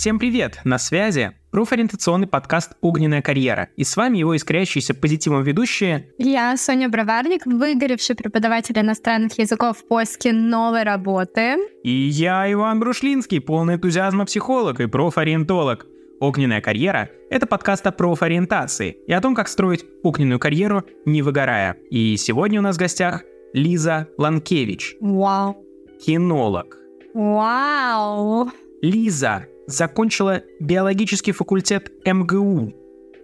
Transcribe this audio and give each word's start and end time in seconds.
Всем 0.00 0.18
привет! 0.18 0.60
На 0.64 0.78
связи 0.78 1.32
профориентационный 1.50 2.26
подкаст 2.26 2.72
«Огненная 2.80 3.20
карьера». 3.20 3.68
И 3.76 3.84
с 3.84 3.98
вами 3.98 4.16
его 4.16 4.34
искрящиеся 4.34 4.94
позитивом 4.94 5.42
ведущие 5.42 6.08
Я 6.16 6.56
Соня 6.56 6.88
Броварник, 6.88 7.44
выгоревший 7.44 8.16
преподаватель 8.16 8.78
иностранных 8.78 9.38
языков 9.38 9.76
в 9.76 9.86
поиске 9.86 10.32
новой 10.32 10.84
работы. 10.84 11.56
И 11.84 11.90
я, 11.90 12.50
Иван 12.50 12.80
Брушлинский, 12.80 13.42
полный 13.42 13.74
энтузиазма 13.74 14.24
психолог 14.24 14.80
и 14.80 14.86
профориентолог. 14.86 15.84
«Огненная 16.18 16.62
карьера»— 16.62 17.10
это 17.30 17.46
подкаст 17.46 17.86
о 17.86 17.92
профориентации 17.92 18.96
и 19.06 19.12
о 19.12 19.20
том, 19.20 19.34
как 19.34 19.48
строить 19.48 19.84
огненную 20.02 20.38
карьеру, 20.38 20.82
не 21.04 21.20
выгорая. 21.20 21.76
И 21.90 22.16
сегодня 22.16 22.60
у 22.60 22.62
нас 22.62 22.76
в 22.76 22.78
гостях 22.78 23.22
Лиза 23.52 24.08
Ланкевич, 24.16 24.96
Вау. 25.02 25.62
кинолог. 26.02 26.78
Вау. 27.12 28.50
Лиза 28.80 29.44
закончила 29.72 30.42
биологический 30.60 31.32
факультет 31.32 31.90
МГУ, 32.04 32.72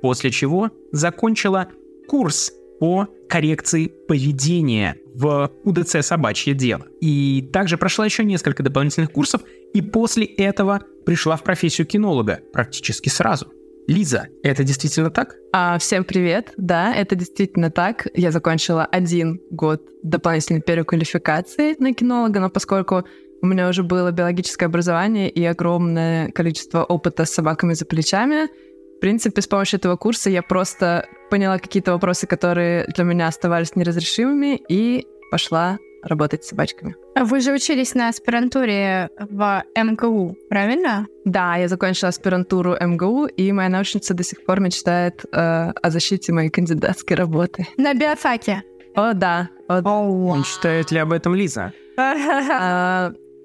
после 0.03 0.31
чего 0.31 0.71
закончила 0.93 1.69
курс 2.09 2.53
по 2.79 3.09
коррекции 3.29 3.87
поведения 3.87 4.97
в 5.15 5.51
УДЦ 5.65 6.05
«Собачье 6.05 6.55
дело». 6.55 6.87
И 7.01 7.49
также 7.53 7.79
прошла 7.79 8.05
еще 8.05 8.25
несколько 8.25 8.63
дополнительных 8.63 9.11
курсов, 9.11 9.43
и 9.73 9.81
после 9.81 10.27
этого 10.27 10.83
пришла 11.05 11.37
в 11.37 11.43
профессию 11.43 11.87
кинолога 11.87 12.41
практически 12.53 13.09
сразу. 13.09 13.47
Лиза, 13.87 14.29
это 14.43 14.65
действительно 14.65 15.11
так? 15.11 15.37
А, 15.53 15.79
всем 15.79 16.03
привет. 16.03 16.53
Да, 16.57 16.93
это 16.93 17.15
действительно 17.15 17.71
так. 17.71 18.09
Я 18.15 18.33
закончила 18.33 18.85
один 18.85 19.41
год 19.51 19.81
дополнительной 20.03 20.61
переквалификации 20.61 21.77
на 21.79 21.95
кинолога, 21.95 22.41
но 22.41 22.51
поскольку 22.51 23.05
у 23.43 23.47
меня 23.47 23.69
уже 23.69 23.83
было 23.83 24.11
биологическое 24.11 24.69
образование 24.69 25.29
и 25.29 25.45
огромное 25.45 26.31
количество 26.31 26.85
опыта 26.85 27.25
с 27.25 27.31
собаками 27.31 27.75
за 27.75 27.85
плечами. 27.85 28.49
В 28.97 29.01
принципе, 29.01 29.43
с 29.43 29.47
помощью 29.47 29.79
этого 29.79 29.97
курса 29.97 30.31
я 30.31 30.43
просто 30.43 31.07
поняла 31.31 31.59
какие-то 31.59 31.93
вопросы, 31.93 32.27
которые 32.27 32.87
для 32.87 33.05
меня 33.05 33.29
оставались 33.29 33.77
неразрешимыми, 33.77 34.61
и 34.69 35.07
пошла 35.31 35.79
работать 36.03 36.45
с 36.45 36.49
собачками. 36.49 36.95
А 37.15 37.25
Вы 37.25 37.41
же 37.41 37.53
учились 37.53 37.95
на 37.95 38.09
аспирантуре 38.09 39.11
в 39.19 39.65
МГУ, 39.77 40.37
правильно? 40.49 41.07
Да, 41.25 41.57
я 41.57 41.69
закончила 41.69 42.09
аспирантуру 42.09 42.77
МГУ, 42.81 43.27
и 43.27 43.53
моя 43.53 43.69
научница 43.69 44.15
до 44.15 44.23
сих 44.23 44.45
пор 44.45 44.61
мечтает 44.61 45.25
э, 45.25 45.37
о 45.71 45.91
защите 45.91 46.33
моей 46.33 46.51
кандидатской 46.51 47.17
работы. 47.17 47.67
На 47.77 47.95
биофаке. 47.95 48.63
О, 48.95 49.13
да. 49.13 49.51
О, 49.69 50.37
Мечтает 50.37 50.91
ли 50.91 50.99
об 50.99 51.13
этом 51.13 51.35
Лиза? 51.35 51.73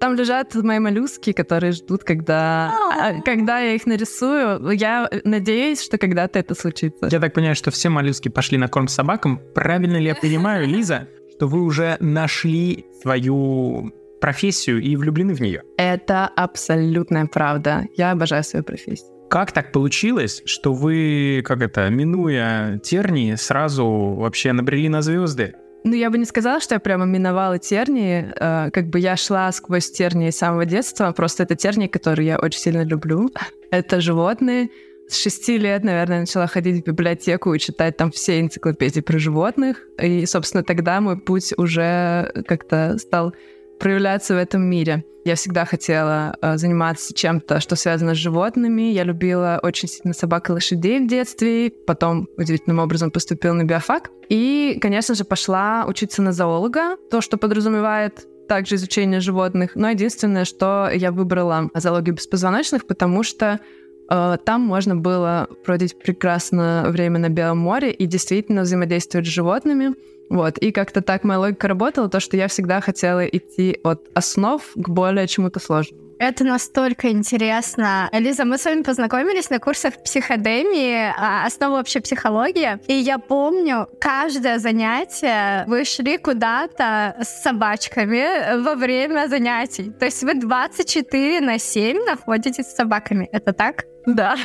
А, 0.02 0.06
Там 0.06 0.16
лежат 0.16 0.56
мои 0.56 0.80
моллюски, 0.80 1.32
которые 1.32 1.74
ждут, 1.74 2.04
когда, 2.04 2.74
а, 3.00 3.22
когда 3.22 3.60
я 3.60 3.76
их 3.76 3.86
нарисую. 3.86 4.72
Я 4.72 5.08
надеюсь, 5.24 5.82
что 5.82 6.00
когда-то 6.00 6.40
это 6.40 6.56
случится. 6.56 7.08
Я 7.12 7.20
так 7.20 7.34
понимаю, 7.34 7.56
что 7.56 7.70
все 7.70 7.90
моллюски 7.90 8.30
пошли 8.30 8.58
на 8.58 8.68
корм 8.68 8.88
собакам. 8.88 9.40
Правильно 9.54 9.98
ли 9.98 10.06
я 10.06 10.16
понимаю, 10.16 10.68
Лиза, 10.76 11.08
что 11.36 11.48
вы 11.48 11.62
уже 11.62 11.98
нашли 12.00 12.86
свою 13.02 13.92
профессию 14.20 14.82
и 14.82 14.96
влюблены 14.96 15.36
в 15.36 15.40
нее? 15.40 15.62
Это 15.78 16.28
абсолютная 16.36 17.28
правда. 17.28 17.86
Я 17.96 18.12
обожаю 18.12 18.44
свою 18.44 18.64
профессию. 18.66 19.08
Как 19.30 19.52
так 19.54 19.72
получилось, 19.72 20.42
что 20.46 20.74
вы, 20.74 21.42
как 21.46 21.62
это, 21.62 21.90
минуя 21.90 22.80
тернии, 22.80 23.36
сразу 23.36 23.86
вообще 23.88 24.52
набрели 24.52 24.90
на 24.90 25.02
звезды? 25.02 25.54
Ну, 25.84 25.96
я 25.96 26.10
бы 26.10 26.18
не 26.18 26.26
сказала, 26.26 26.60
что 26.60 26.76
я 26.76 26.80
прямо 26.80 27.06
миновала 27.06 27.58
тернии. 27.58 28.32
Э, 28.36 28.70
Как 28.72 28.88
бы 28.88 29.00
я 29.00 29.18
шла 29.18 29.52
сквозь 29.52 29.92
тернии 29.92 30.30
с 30.30 30.38
самого 30.38 30.66
детства. 30.66 31.12
Просто 31.12 31.44
это 31.44 31.56
тернии, 31.56 31.88
которые 31.88 32.28
я 32.28 32.40
очень 32.40 32.60
сильно 32.60 32.84
люблю. 32.84 33.32
Это 33.72 34.00
животные. 34.00 34.70
С 35.08 35.18
шести 35.18 35.58
лет, 35.58 35.84
наверное, 35.84 36.22
начала 36.22 36.48
ходить 36.48 36.84
в 36.84 36.88
библиотеку 36.88 37.54
и 37.54 37.60
читать 37.60 37.98
там 37.98 38.12
все 38.12 38.40
энциклопедии 38.40 39.02
про 39.02 39.18
животных. 39.18 39.78
И, 40.02 40.26
собственно, 40.26 40.64
тогда 40.64 41.02
мой 41.02 41.18
путь 41.20 41.54
уже 41.58 42.32
как-то 42.48 42.98
стал 42.98 43.34
проявляться 43.82 44.36
в 44.36 44.38
этом 44.38 44.62
мире. 44.62 45.04
Я 45.26 45.36
всегда 45.36 45.66
хотела 45.66 46.36
э, 46.42 46.58
заниматься 46.58 47.14
чем-то, 47.14 47.60
что 47.60 47.76
связано 47.76 48.14
с 48.14 48.18
животными. 48.18 48.84
Я 48.84 49.04
любила 49.04 49.60
очень 49.62 49.88
сильно 49.88 50.14
собак 50.14 50.50
и 50.50 50.54
лошадей 50.54 51.00
в 51.00 51.08
детстве. 51.08 51.72
Потом 51.88 52.28
удивительным 52.38 52.80
образом 52.80 53.12
поступила 53.12 53.54
на 53.54 53.64
биофак. 53.64 54.12
И, 54.30 54.78
конечно 54.82 55.16
же, 55.16 55.24
пошла 55.24 55.86
учиться 55.88 56.22
на 56.22 56.32
зоолога. 56.32 56.96
То, 57.10 57.22
что 57.22 57.38
подразумевает 57.38 58.28
также 58.48 58.76
изучение 58.76 59.20
животных. 59.20 59.72
Но 59.76 59.90
единственное, 59.90 60.46
что 60.46 60.90
я 60.94 61.12
выбрала 61.12 61.70
зоологию 61.74 62.16
беспозвоночных, 62.16 62.86
потому 62.86 63.24
что 63.24 63.60
э, 64.12 64.38
там 64.46 64.62
можно 64.62 64.96
было 64.96 65.48
проводить 65.66 65.98
прекрасно 65.98 66.86
время 66.90 67.20
на 67.20 67.30
Белом 67.30 67.58
море 67.58 67.92
и 67.92 68.06
действительно 68.06 68.62
взаимодействовать 68.62 69.26
с 69.26 69.30
животными. 69.30 69.96
Вот. 70.32 70.58
И 70.60 70.72
как-то 70.72 71.02
так 71.02 71.26
моя 71.26 71.40
логика 71.40 71.68
работала, 71.68 72.10
то, 72.10 72.22
что 72.22 72.38
я 72.38 72.48
всегда 72.48 72.80
хотела 72.80 73.26
идти 73.26 73.78
от 73.84 74.08
основ 74.14 74.62
к 74.76 74.90
более 74.90 75.28
чему-то 75.28 75.60
сложному. 75.60 76.02
Это 76.20 76.46
настолько 76.46 77.10
интересно. 77.10 78.08
Лиза, 78.14 78.46
мы 78.46 78.58
с 78.58 78.66
вами 78.66 78.84
познакомились 78.84 79.50
на 79.50 79.60
курсах 79.60 79.96
психодемии, 80.04 81.12
а, 81.18 81.46
основа 81.48 81.78
вообще 81.78 82.00
психологии. 82.00 82.80
И 82.88 82.94
я 82.94 83.18
помню, 83.18 83.88
каждое 84.00 84.60
занятие 84.60 85.66
вы 85.68 85.84
шли 85.84 86.18
куда-то 86.18 87.18
с 87.20 87.42
собачками 87.42 88.62
во 88.64 88.76
время 88.76 89.28
занятий. 89.28 89.92
То 90.00 90.06
есть 90.06 90.24
вы 90.24 90.36
24 90.36 91.42
на 91.42 91.58
7 91.58 92.06
находитесь 92.06 92.68
с 92.68 92.76
собаками. 92.76 93.28
Это 93.34 93.52
так? 93.52 93.86
Да. 94.06 94.36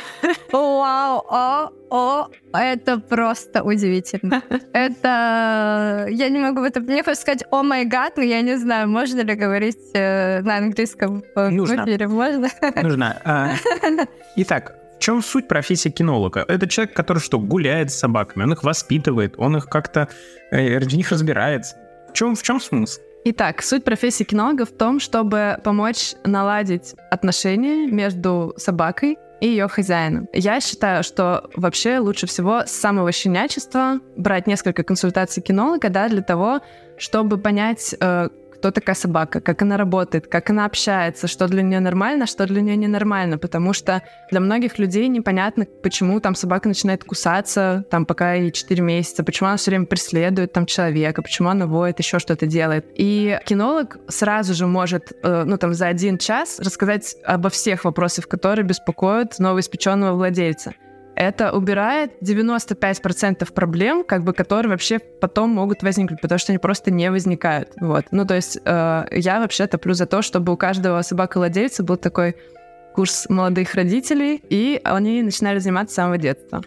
Вау, 0.51 1.25
о, 1.29 1.71
о, 1.89 2.27
это 2.53 2.99
просто 2.99 3.63
удивительно. 3.63 4.41
Это... 4.73 6.07
Я 6.09 6.29
не 6.29 6.39
могу 6.39 6.61
в 6.61 6.63
это... 6.63 6.79
Мне 6.79 7.03
хочется 7.03 7.21
сказать 7.21 7.43
о 7.51 7.63
май 7.63 7.85
гад, 7.85 8.17
но 8.17 8.23
я 8.23 8.41
не 8.41 8.57
знаю, 8.57 8.87
можно 8.87 9.21
ли 9.21 9.35
говорить 9.35 9.79
э, 9.93 10.41
на 10.41 10.57
английском 10.57 11.23
в 11.35 11.49
Нужно. 11.49 11.83
эфире. 11.83 12.07
Можно? 12.07 12.49
Нужно. 12.81 13.19
а, 13.23 13.53
Итак, 14.35 14.75
в 14.97 14.99
чем 14.99 15.21
суть 15.23 15.47
профессии 15.47 15.89
кинолога? 15.89 16.45
Это 16.47 16.67
человек, 16.67 16.95
который 16.95 17.19
что, 17.19 17.39
гуляет 17.39 17.91
с 17.91 17.97
собаками, 17.97 18.43
он 18.43 18.53
их 18.53 18.63
воспитывает, 18.63 19.35
он 19.37 19.57
их 19.57 19.67
как-то 19.67 20.07
э, 20.51 20.79
в 20.79 20.93
них 20.95 21.11
разбирается. 21.11 21.75
В 22.09 22.13
чем, 22.13 22.35
в 22.35 22.43
чем 22.43 22.59
смысл? 22.59 22.99
Итак, 23.25 23.61
суть 23.61 23.83
профессии 23.83 24.23
кинолога 24.23 24.65
в 24.65 24.71
том, 24.71 24.99
чтобы 24.99 25.57
помочь 25.63 26.13
наладить 26.23 26.95
отношения 27.11 27.87
между 27.87 28.53
собакой 28.57 29.17
и 29.41 29.47
ее 29.47 29.67
хозяином. 29.67 30.27
Я 30.33 30.59
считаю, 30.59 31.03
что 31.03 31.49
вообще 31.55 31.99
лучше 31.99 32.27
всего 32.27 32.61
с 32.65 32.71
самого 32.71 33.11
щенячества 33.11 33.99
брать 34.15 34.47
несколько 34.47 34.83
консультаций 34.83 35.43
кинолога, 35.43 35.89
да, 35.89 36.09
для 36.09 36.21
того, 36.21 36.61
чтобы 36.97 37.37
понять, 37.37 37.95
э, 37.99 38.29
кто 38.57 38.71
такая 38.71 38.95
собака, 38.95 39.39
как 39.39 39.61
она 39.61 39.77
работает, 39.77 40.27
как 40.27 40.49
она 40.49 40.65
общается, 40.65 41.27
что 41.27 41.47
для 41.47 41.61
нее 41.61 41.79
нормально, 41.79 42.25
что 42.25 42.45
для 42.45 42.61
нее 42.61 42.75
ненормально, 42.75 43.37
потому 43.37 43.73
что 43.73 44.01
для 44.31 44.39
многих 44.39 44.79
людей 44.79 45.07
непонятно, 45.07 45.65
почему 45.83 46.19
там 46.19 46.35
собака 46.35 46.67
начинает 46.67 47.03
кусаться, 47.03 47.85
там 47.89 48.05
пока 48.05 48.33
ей 48.33 48.51
4 48.51 48.81
месяца, 48.81 49.23
почему 49.23 49.49
она 49.49 49.57
все 49.57 49.71
время 49.71 49.85
преследует 49.85 50.53
там 50.53 50.65
человека, 50.65 51.21
почему 51.21 51.49
она 51.49 51.67
воет, 51.67 51.99
еще 51.99 52.19
что-то 52.19 52.45
делает. 52.45 52.85
И 52.95 53.39
кинолог 53.45 53.97
сразу 54.07 54.53
же 54.53 54.67
может, 54.67 55.13
э, 55.23 55.43
ну 55.45 55.57
там 55.57 55.73
за 55.73 55.87
один 55.87 56.17
час 56.17 56.59
рассказать 56.59 57.15
обо 57.25 57.49
всех 57.49 57.85
вопросах, 57.85 58.27
которые 58.27 58.65
беспокоят 58.65 59.37
новоиспеченного 59.39 60.15
владельца 60.15 60.73
это 61.17 61.51
убирает 61.51 62.11
95% 62.21 63.51
проблем, 63.51 64.03
как 64.03 64.23
бы, 64.23 64.33
которые 64.33 64.69
вообще 64.69 64.99
потом 64.99 65.49
могут 65.49 65.81
возникнуть, 65.81 66.21
потому 66.21 66.37
что 66.37 66.51
они 66.51 66.59
просто 66.59 66.91
не 66.91 67.09
возникают. 67.09 67.69
Вот. 67.81 68.05
Ну, 68.11 68.23
то 68.25 68.35
есть 68.35 68.59
э, 68.63 69.05
я 69.11 69.39
вообще 69.39 69.65
топлю 69.65 69.95
за 69.95 70.05
то, 70.05 70.21
чтобы 70.21 70.53
у 70.53 70.57
каждого 70.57 71.01
собаковладельца 71.01 71.83
был 71.83 71.97
такой 71.97 72.35
курс 72.93 73.27
молодых 73.29 73.73
родителей, 73.73 74.41
и 74.49 74.79
они 74.83 75.23
начинали 75.23 75.57
заниматься 75.57 75.93
с 75.93 75.95
самого 75.95 76.19
детства. 76.19 76.61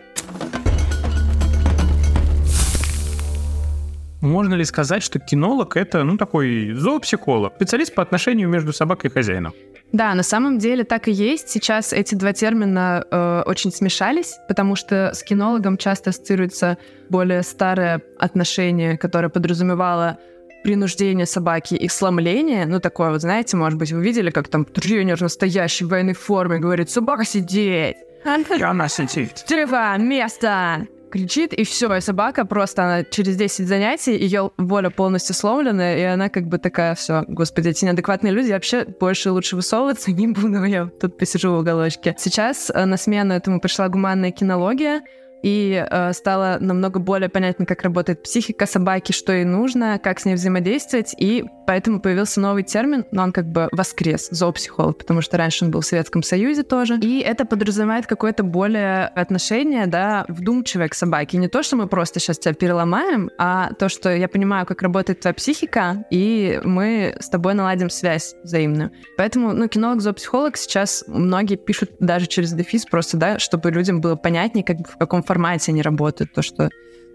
Можно 4.21 4.55
ли 4.55 4.65
сказать, 4.65 5.03
что 5.03 5.21
кинолог— 5.21 5.77
это, 5.79 6.03
ну, 6.03 6.17
такой 6.17 6.73
зоопсихолог, 6.75 7.55
специалист 7.55 7.95
по 7.95 8.03
отношению 8.03 8.49
между 8.49 8.73
собакой 8.73 9.11
и 9.11 9.13
хозяином? 9.13 9.55
Да, 9.93 10.15
на 10.15 10.23
самом 10.23 10.59
деле 10.59 10.85
так 10.85 11.09
и 11.09 11.13
есть. 11.13 11.49
Сейчас 11.49 11.93
эти 11.93 12.15
два 12.15 12.33
термина 12.33 13.05
э, 13.11 13.43
очень 13.47 13.73
смешались, 13.73 14.39
потому 14.47 14.77
что 14.77 15.13
с 15.15 15.23
кинологом 15.23 15.77
часто 15.77 16.11
ассоциируется 16.11 16.79
более 17.09 17.43
старое 17.43 18.01
отношение, 18.19 18.97
которое 18.97 19.29
подразумевало 19.29 20.19
принуждение 20.63 21.27
собаки 21.27 21.75
и 21.75 21.89
сломление, 21.89 22.67
ну 22.67 22.81
такое 22.81 23.11
вот, 23.11 23.23
знаете, 23.23 23.57
может 23.57 23.79
быть, 23.79 23.93
вы 23.93 24.03
видели, 24.03 24.31
как 24.31 24.49
там 24.49 24.65
тренер 24.65 25.21
настоящий 25.21 25.85
в 25.85 25.89
военной 25.89 26.13
форме 26.13 26.59
говорит 26.59 26.91
«собака 26.91 27.25
сидеть!» 27.25 27.97
Она 28.63 28.89
сидит. 28.89 29.45
Дерево, 29.49 29.97
место! 29.99 30.87
Кричит, 31.11 31.53
и 31.53 31.65
все, 31.65 31.95
и 31.95 32.01
собака 32.01 32.45
просто, 32.45 32.85
она 32.85 33.05
через 33.05 33.37
10 33.37 33.69
занятий, 33.69 34.17
ее 34.17 34.51
воля 34.57 34.91
полностью 34.91 35.35
сломлена, 35.35 35.97
и 35.97 36.03
она 36.03 36.29
как 36.29 36.47
бы 36.47 36.59
такая, 36.59 36.95
все, 36.95 37.25
господи, 37.29 37.69
эти 37.69 37.85
неадекватные 37.85 38.33
люди, 38.33 38.53
вообще 38.53 38.85
больше 38.85 39.31
лучше 39.31 39.57
высовываться 39.57 40.11
не 40.21 40.29
буду, 40.29 40.65
я 40.65 40.87
тут 40.87 41.19
посижу 41.19 41.53
в 41.53 41.59
уголочке. 41.59 42.15
Сейчас 42.19 42.71
э, 42.73 42.85
на 42.85 42.97
смену 42.97 43.35
этому 43.35 43.61
пришла 43.61 43.89
гуманная 43.89 44.31
кинология, 44.31 45.03
и 45.43 45.87
э, 45.89 46.13
стало 46.13 46.59
намного 46.61 47.01
более 47.01 47.29
понятно, 47.29 47.67
как 47.67 47.83
работает 47.83 48.23
психика 48.23 48.67
собаки, 48.67 49.13
что 49.13 49.33
ей 49.33 49.45
нужно, 49.45 49.99
как 50.03 50.21
с 50.21 50.25
ней 50.25 50.35
взаимодействовать, 50.35 51.15
и 51.19 51.45
поэтому 51.67 52.01
появился 52.01 52.41
новый 52.41 52.63
термин, 52.63 53.05
но 53.13 53.23
он 53.23 53.33
как 53.33 53.47
бы 53.47 53.69
воскрес, 53.73 54.29
зоопсихолог, 54.31 54.99
потому 54.99 55.21
что 55.21 55.37
раньше 55.37 55.65
он 55.65 55.71
был 55.71 55.81
в 55.81 55.87
Советском 55.87 56.23
Союзе 56.23 56.63
тоже, 56.63 56.99
и 56.99 57.21
это 57.21 57.45
подразумевает 57.45 58.07
какое-то 58.07 58.43
более 58.43 59.07
отношение, 59.07 59.87
да, 59.87 60.25
вдумчивое 60.29 60.89
к 60.89 60.95
собаке. 60.95 61.39
Не 61.39 61.49
то, 61.49 61.63
что 61.63 61.77
мы 61.77 61.87
просто 61.87 62.21
сейчас 62.21 62.39
тебя 62.39 62.55
переломаем, 62.55 63.31
а 63.39 63.73
то, 63.75 63.89
что 63.89 64.15
я 64.15 64.29
понимаю, 64.29 64.67
как 64.67 64.83
работает 64.83 65.21
твоя 65.21 65.35
психика, 65.35 66.05
и 66.11 66.61
мы 66.65 67.17
с 67.21 67.29
тобой 67.29 67.55
наладим 67.55 67.91
связь 67.91 68.35
взаимную. 68.43 68.91
Поэтому, 69.17 69.53
ну, 69.53 69.69
кинолог, 69.69 70.01
зоопсихолог 70.01 70.57
сейчас 70.57 71.05
многие 71.07 71.57
пишут 71.57 71.91
даже 72.01 72.27
через 72.27 72.53
дефис 72.53 72.85
просто, 72.85 73.17
да, 73.17 73.39
чтобы 73.39 73.71
людям 73.71 74.01
было 74.01 74.17
понятнее, 74.17 74.65
как 74.65 74.89
в 74.89 74.97
каком 74.97 75.23
формате 75.31 75.71
они 75.71 75.83
работают, 75.83 76.33
то, 76.33 76.43
что 76.43 76.71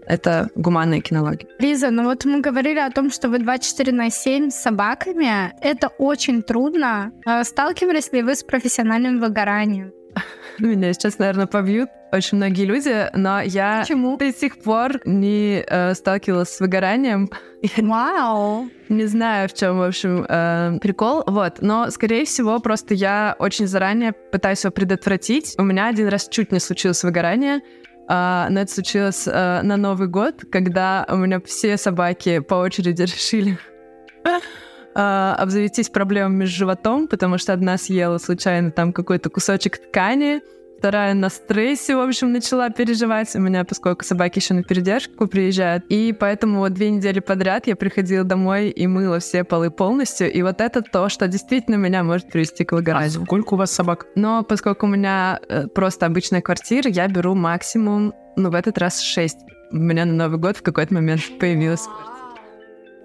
это 0.06 0.48
гуманная 0.54 1.00
кинология. 1.00 1.48
Лиза, 1.58 1.90
ну 1.90 2.04
вот 2.04 2.24
мы 2.24 2.40
говорили 2.40 2.78
о 2.78 2.90
том, 2.90 3.10
что 3.10 3.28
вы 3.28 3.38
24 3.38 3.92
на 3.92 4.10
7 4.10 4.50
с 4.50 4.54
собаками. 4.54 5.52
Это 5.60 5.88
очень 5.98 6.42
трудно. 6.42 7.12
А 7.26 7.44
сталкивались 7.44 8.12
ли 8.12 8.22
вы 8.22 8.34
с 8.34 8.42
профессиональным 8.42 9.20
выгоранием? 9.20 9.92
Меня 10.58 10.94
сейчас, 10.94 11.18
наверное, 11.18 11.46
побьют 11.46 11.90
очень 12.12 12.38
многие 12.38 12.64
люди, 12.64 13.10
но 13.14 13.42
я 13.42 13.80
Почему? 13.80 14.16
до 14.16 14.32
сих 14.32 14.58
пор 14.58 15.00
не 15.04 15.62
э, 15.66 15.94
сталкивалась 15.94 16.50
с 16.50 16.60
выгоранием. 16.60 17.28
Вау! 17.76 18.68
Не 18.88 19.06
знаю, 19.06 19.48
в 19.48 19.54
чем, 19.54 19.78
в 19.78 19.82
общем, 19.82 20.24
э, 20.26 20.78
прикол. 20.80 21.24
Вот. 21.26 21.60
Но, 21.60 21.90
скорее 21.90 22.24
всего, 22.24 22.58
просто 22.60 22.94
я 22.94 23.36
очень 23.38 23.66
заранее 23.66 24.12
пытаюсь 24.12 24.64
его 24.64 24.72
предотвратить. 24.72 25.54
У 25.58 25.62
меня 25.62 25.88
один 25.88 26.08
раз 26.08 26.28
чуть 26.28 26.52
не 26.52 26.60
случилось 26.60 27.02
выгорание. 27.02 27.60
Uh, 28.08 28.48
но 28.50 28.60
это 28.60 28.72
случилось 28.72 29.26
uh, 29.26 29.62
на 29.62 29.76
Новый 29.76 30.06
год, 30.06 30.44
когда 30.50 31.04
у 31.08 31.16
меня 31.16 31.40
все 31.44 31.76
собаки 31.76 32.38
по 32.38 32.54
очереди 32.54 33.02
решили 33.02 33.58
uh, 34.94 35.32
обзавестись 35.34 35.88
проблемами 35.88 36.44
с 36.44 36.48
животом, 36.48 37.08
потому 37.08 37.36
что 37.38 37.52
одна 37.52 37.76
съела 37.76 38.18
случайно 38.18 38.70
там 38.70 38.92
какой-то 38.92 39.28
кусочек 39.28 39.78
ткани, 39.78 40.40
вторая 40.78 41.14
на 41.14 41.28
стрессе, 41.28 41.96
в 41.96 42.00
общем, 42.00 42.32
начала 42.32 42.70
переживать. 42.70 43.34
У 43.34 43.40
меня, 43.40 43.64
поскольку 43.64 44.04
собаки 44.04 44.38
еще 44.38 44.54
на 44.54 44.62
передержку 44.62 45.26
приезжают. 45.26 45.84
И 45.88 46.14
поэтому 46.18 46.60
вот 46.60 46.74
две 46.74 46.90
недели 46.90 47.20
подряд 47.20 47.66
я 47.66 47.76
приходила 47.76 48.24
домой 48.24 48.70
и 48.70 48.86
мыла 48.86 49.18
все 49.18 49.44
полы 49.44 49.70
полностью. 49.70 50.32
И 50.32 50.42
вот 50.42 50.60
это 50.60 50.82
то, 50.82 51.08
что 51.08 51.28
действительно 51.28 51.76
меня 51.76 52.04
может 52.04 52.30
привести 52.30 52.64
к 52.64 52.72
выгоранию. 52.72 53.20
А 53.20 53.24
сколько 53.24 53.54
у 53.54 53.56
вас 53.56 53.72
собак? 53.72 54.06
Но 54.14 54.42
поскольку 54.42 54.86
у 54.86 54.88
меня 54.88 55.40
э, 55.48 55.66
просто 55.68 56.06
обычная 56.06 56.42
квартира, 56.42 56.90
я 56.90 57.08
беру 57.08 57.34
максимум, 57.34 58.14
ну, 58.36 58.50
в 58.50 58.54
этот 58.54 58.78
раз 58.78 59.00
шесть. 59.00 59.38
У 59.70 59.76
меня 59.76 60.04
на 60.04 60.12
Новый 60.12 60.38
год 60.38 60.56
в 60.56 60.62
какой-то 60.62 60.94
момент 60.94 61.22
появилась 61.40 61.88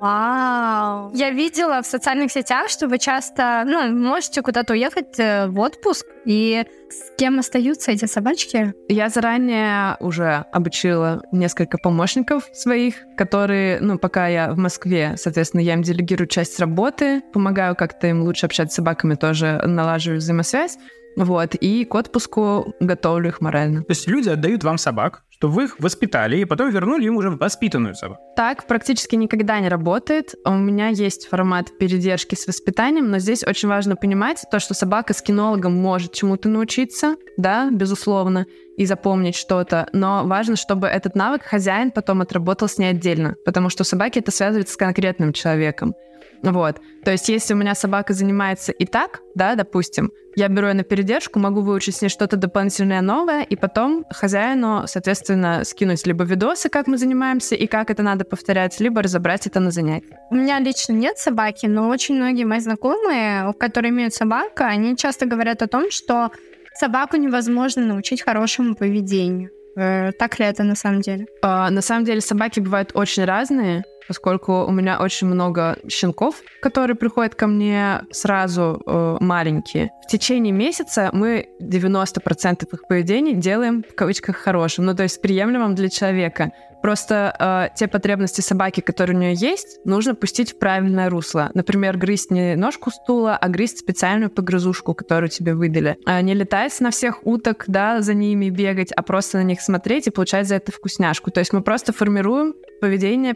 Вау! 0.02 1.12
Я 1.14 1.30
видела 1.30 1.84
в 1.84 1.86
социальных 1.86 2.32
сетях, 2.32 2.70
что 2.70 2.88
вы 2.88 2.98
часто, 2.98 3.62
ну, 3.68 3.96
можете 3.96 4.42
куда-то 4.42 4.74
уехать 4.74 5.20
э, 5.20 5.46
в 5.46 5.60
отпуск, 5.60 6.08
и 6.26 6.66
с 6.90 7.16
кем 7.20 7.38
остаются 7.38 7.92
эти 7.92 8.06
собачки? 8.06 8.74
Я 8.90 9.10
заранее 9.10 9.98
уже 10.00 10.46
обучила 10.52 11.22
несколько 11.32 11.78
помощников 11.78 12.50
своих, 12.52 12.96
которые, 13.16 13.80
ну, 13.80 14.00
пока 14.00 14.28
я 14.28 14.52
в 14.52 14.58
Москве, 14.58 15.14
соответственно, 15.18 15.62
я 15.62 15.74
им 15.74 15.84
делегирую 15.84 16.28
часть 16.28 16.60
работы, 16.60 17.22
помогаю 17.32 17.76
как-то 17.76 18.08
им 18.08 18.24
лучше 18.24 18.48
общаться 18.48 18.74
с 18.74 18.76
собаками, 18.78 19.14
тоже 19.14 19.62
налаживаю 19.68 20.18
взаимосвязь. 20.18 20.80
Вот, 21.16 21.56
и 21.56 21.86
к 21.86 21.96
отпуску 21.96 22.74
готовлю 22.80 23.30
их 23.30 23.42
морально. 23.42 23.84
То 23.84 23.92
есть 23.92 24.08
люди 24.08 24.30
отдают 24.30 24.64
вам 24.64 24.78
собак, 24.78 25.24
что 25.30 25.50
вы 25.50 25.66
их 25.66 25.80
воспитали, 25.80 26.38
и 26.38 26.46
потом 26.46 26.70
вернули 26.70 27.06
им 27.06 27.18
уже 27.18 27.32
воспитанную 27.32 27.96
собаку. 27.96 28.22
Так 28.36 28.68
практически 28.68 29.16
никогда 29.16 29.60
не 29.60 29.70
работает. 29.70 30.36
У 30.46 30.52
меня 30.52 30.90
есть 30.90 31.28
формат 31.28 31.78
передержки 31.80 32.36
с 32.36 32.48
воспитанием, 32.48 33.10
но 33.10 33.20
здесь 33.20 33.44
очень 33.44 33.68
важно 33.68 33.96
понимать 33.96 34.46
то, 34.52 34.60
что 34.60 34.74
собака 34.74 35.14
с 35.14 35.22
кинологом 35.22 35.74
может 35.74 36.14
чему-то 36.14 36.48
научиться, 36.48 37.16
да, 37.38 37.70
безусловно, 37.72 38.46
и 38.78 38.86
запомнить 38.86 39.36
что-то, 39.36 39.90
но 39.94 40.24
важно, 40.26 40.56
чтобы 40.56 40.88
этот 40.88 41.16
навык 41.16 41.44
хозяин 41.44 41.92
потом 41.92 42.22
отработал 42.22 42.68
с 42.68 42.78
ней 42.78 42.92
отдельно, 42.92 43.36
потому 43.46 43.70
что 43.70 43.82
у 43.82 43.86
собаки 43.86 44.20
это 44.20 44.32
связывается 44.32 44.74
с 44.74 44.78
конкретным 44.78 45.34
человеком. 45.34 45.94
Вот. 46.44 46.82
То 47.04 47.12
есть, 47.12 47.30
если 47.30 47.54
у 47.54 47.58
меня 47.58 47.76
собака 47.76 48.14
занимается 48.14 48.72
и 48.72 48.86
так, 48.86 49.22
да, 49.36 49.56
допустим, 49.56 50.12
я 50.36 50.48
беру 50.48 50.68
ее 50.68 50.74
на 50.74 50.84
передержку, 50.84 51.40
могу 51.40 51.62
выучить 51.62 51.96
с 51.96 52.02
ней 52.02 52.10
что-то 52.10 52.38
дополнительное 52.38 53.02
новое, 53.02 53.44
и 53.44 53.56
потом 53.56 54.06
хозяину, 54.10 54.84
соответственно, 54.88 55.64
скинуть 55.66 56.06
либо 56.08 56.24
видосы, 56.24 56.70
как 56.70 56.88
мы 56.88 56.98
занимаемся, 56.98 57.56
и 57.56 57.68
как 57.68 57.90
это 57.90 58.02
надо 58.02 58.24
повторять, 58.24 58.80
либо 58.80 59.02
разобрать 59.02 59.48
это 59.48 59.60
на 59.60 59.72
занятии. 59.72 60.18
У 60.30 60.36
меня 60.36 60.60
лично 60.60 60.94
нет 60.94 61.18
собаки, 61.18 61.66
но 61.66 61.90
очень 61.90 62.16
многие 62.16 62.46
мои 62.46 62.60
знакомые, 62.60 63.54
которые 63.60 63.92
имеют 63.92 64.14
собаку, 64.14 64.64
они 64.64 64.96
часто 64.96 65.26
говорят 65.26 65.62
о 65.62 65.68
том, 65.68 65.92
что 65.92 66.32
собаку 66.74 67.18
невозможно 67.18 67.86
научить 67.86 68.22
хорошему 68.22 68.76
поведению. 68.76 69.50
Э, 69.76 70.12
так 70.12 70.40
ли 70.40 70.46
это 70.46 70.64
на 70.64 70.76
самом 70.76 71.02
деле? 71.02 71.26
А, 71.42 71.70
на 71.70 71.82
самом 71.82 72.06
деле 72.06 72.22
собаки 72.22 72.60
бывают 72.60 72.92
очень 72.94 73.26
разные 73.26 73.84
поскольку 74.08 74.66
у 74.66 74.72
меня 74.72 75.00
очень 75.00 75.28
много 75.28 75.78
щенков, 75.90 76.36
которые 76.62 76.96
приходят 76.96 77.36
ко 77.36 77.48
мне 77.48 78.02
сразу 78.12 78.82
э, 78.86 79.18
маленькие. 79.20 79.92
В 80.04 80.08
течение 80.08 80.54
месяца 80.54 81.10
мы 81.14 81.50
90% 81.62 82.68
их 82.72 82.88
поведений 82.88 83.34
делаем 83.34 83.84
в 83.84 83.96
кавычках 83.96 84.38
хорошим, 84.38 84.86
ну 84.86 84.96
то 84.96 85.04
есть 85.04 85.22
приемлемым 85.22 85.76
для 85.76 85.90
человека. 85.90 86.52
Просто 86.82 87.36
э, 87.40 87.76
те 87.76 87.88
потребности 87.88 88.42
собаки, 88.42 88.82
которые 88.82 89.16
у 89.16 89.20
нее 89.20 89.34
есть, 89.36 89.80
нужно 89.86 90.16
пустить 90.16 90.54
в 90.54 90.60
правильное 90.60 91.10
русло. 91.10 91.52
Например, 91.54 91.96
грызть 91.96 92.32
не 92.32 92.56
ножку 92.56 92.90
стула, 92.90 93.38
а 93.38 93.50
грызть 93.50 93.80
специальную 93.80 94.32
погрызушку, 94.32 94.96
которую 94.96 95.30
тебе 95.30 95.54
выдали. 95.54 95.98
А 96.06 96.22
не 96.22 96.34
летать 96.34 96.80
на 96.80 96.90
всех 96.90 97.26
уток, 97.26 97.66
да, 97.68 98.02
за 98.02 98.16
ними 98.16 98.50
бегать, 98.50 98.92
а 98.92 99.04
просто 99.04 99.38
на 99.38 99.44
них 99.44 99.62
смотреть 99.62 100.08
и 100.08 100.12
получать 100.12 100.48
за 100.48 100.56
это 100.56 100.72
вкусняшку. 100.72 101.30
То 101.30 101.40
есть 101.40 101.54
мы 101.54 101.62
просто 101.62 101.94
формируем 101.94 102.56
поведение 102.82 103.36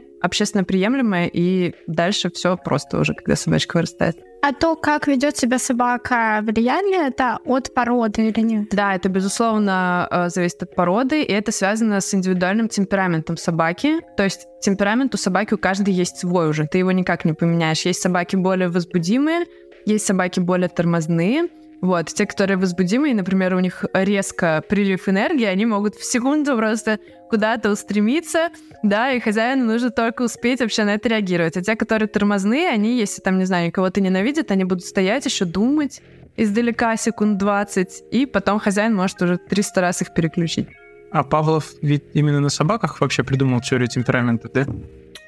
общественно 0.55 0.63
приемлемое, 0.63 1.27
и 1.27 1.73
дальше 1.87 2.29
все 2.33 2.57
просто 2.57 2.99
уже, 2.99 3.13
когда 3.13 3.35
собачка 3.35 3.77
вырастает. 3.77 4.17
А 4.41 4.53
то, 4.53 4.75
как 4.75 5.07
ведет 5.07 5.37
себя 5.37 5.57
собака, 5.57 6.41
влияет 6.43 6.85
ли 6.85 7.07
это 7.07 7.39
от 7.45 7.74
породы 7.74 8.27
или 8.27 8.41
нет? 8.41 8.69
Да, 8.71 8.93
это, 8.93 9.09
безусловно, 9.09 10.07
э, 10.12 10.29
зависит 10.29 10.63
от 10.63 10.75
породы, 10.75 11.24
и 11.24 11.31
это 11.31 11.51
связано 11.51 12.00
с 12.00 12.13
индивидуальным 12.13 12.69
темпераментом 12.69 13.38
собаки. 13.38 14.01
То 14.17 14.24
есть 14.24 14.47
темперамент 14.62 15.15
у 15.15 15.17
собаки 15.17 15.55
у 15.55 15.57
каждой 15.57 15.93
есть 15.95 16.17
свой 16.17 16.47
уже, 16.47 16.67
ты 16.67 16.77
его 16.77 16.91
никак 16.91 17.25
не 17.25 17.33
поменяешь. 17.33 17.85
Есть 17.85 18.01
собаки 18.01 18.35
более 18.35 18.69
возбудимые, 18.69 19.45
есть 19.88 20.05
собаки 20.05 20.39
более 20.39 20.69
тормозные, 20.69 21.50
вот, 21.82 22.08
те, 22.08 22.25
которые 22.25 22.58
возбудимые, 22.58 23.13
например, 23.13 23.55
у 23.55 23.60
них 23.60 23.86
резко 23.94 24.63
прилив 24.67 25.08
энергии, 25.08 25.46
они 25.46 25.65
могут 25.65 25.96
в 25.96 26.03
секунду 26.03 26.55
просто 26.55 27.00
куда-то 27.29 27.72
устремиться, 27.72 28.50
да, 28.84 29.12
и 29.12 29.20
хозяину 29.20 29.65
нужно 29.65 29.89
только 29.89 30.24
успеть 30.24 30.62
вообще 30.62 30.84
на 30.84 30.96
это 30.96 31.10
реагировать. 31.10 31.58
А 31.58 31.62
те, 31.62 31.75
которые 31.75 32.08
тормозные, 32.08 32.70
они, 32.70 32.98
если 32.98 33.22
там, 33.22 33.39
не 33.39 33.46
знаю, 33.46 33.72
кого-то 33.72 34.01
ненавидят, 34.01 34.51
они 34.51 34.63
будут 34.63 34.86
стоять 34.86 35.25
еще 35.25 35.46
думать 35.46 36.01
издалека 36.38 36.98
секунд 36.98 37.38
20, 37.38 38.03
и 38.12 38.25
потом 38.25 38.60
хозяин 38.60 38.96
может 38.96 39.22
уже 39.22 39.38
300 39.38 39.82
раз 39.82 40.01
их 40.01 40.13
переключить. 40.13 40.67
А 41.12 41.24
Павлов 41.24 41.72
ведь 41.82 42.03
именно 42.13 42.41
на 42.41 42.50
собаках 42.50 43.00
вообще 43.00 43.24
придумал 43.24 43.62
теорию 43.62 43.88
темперамента, 43.88 44.50
да? 44.53 44.65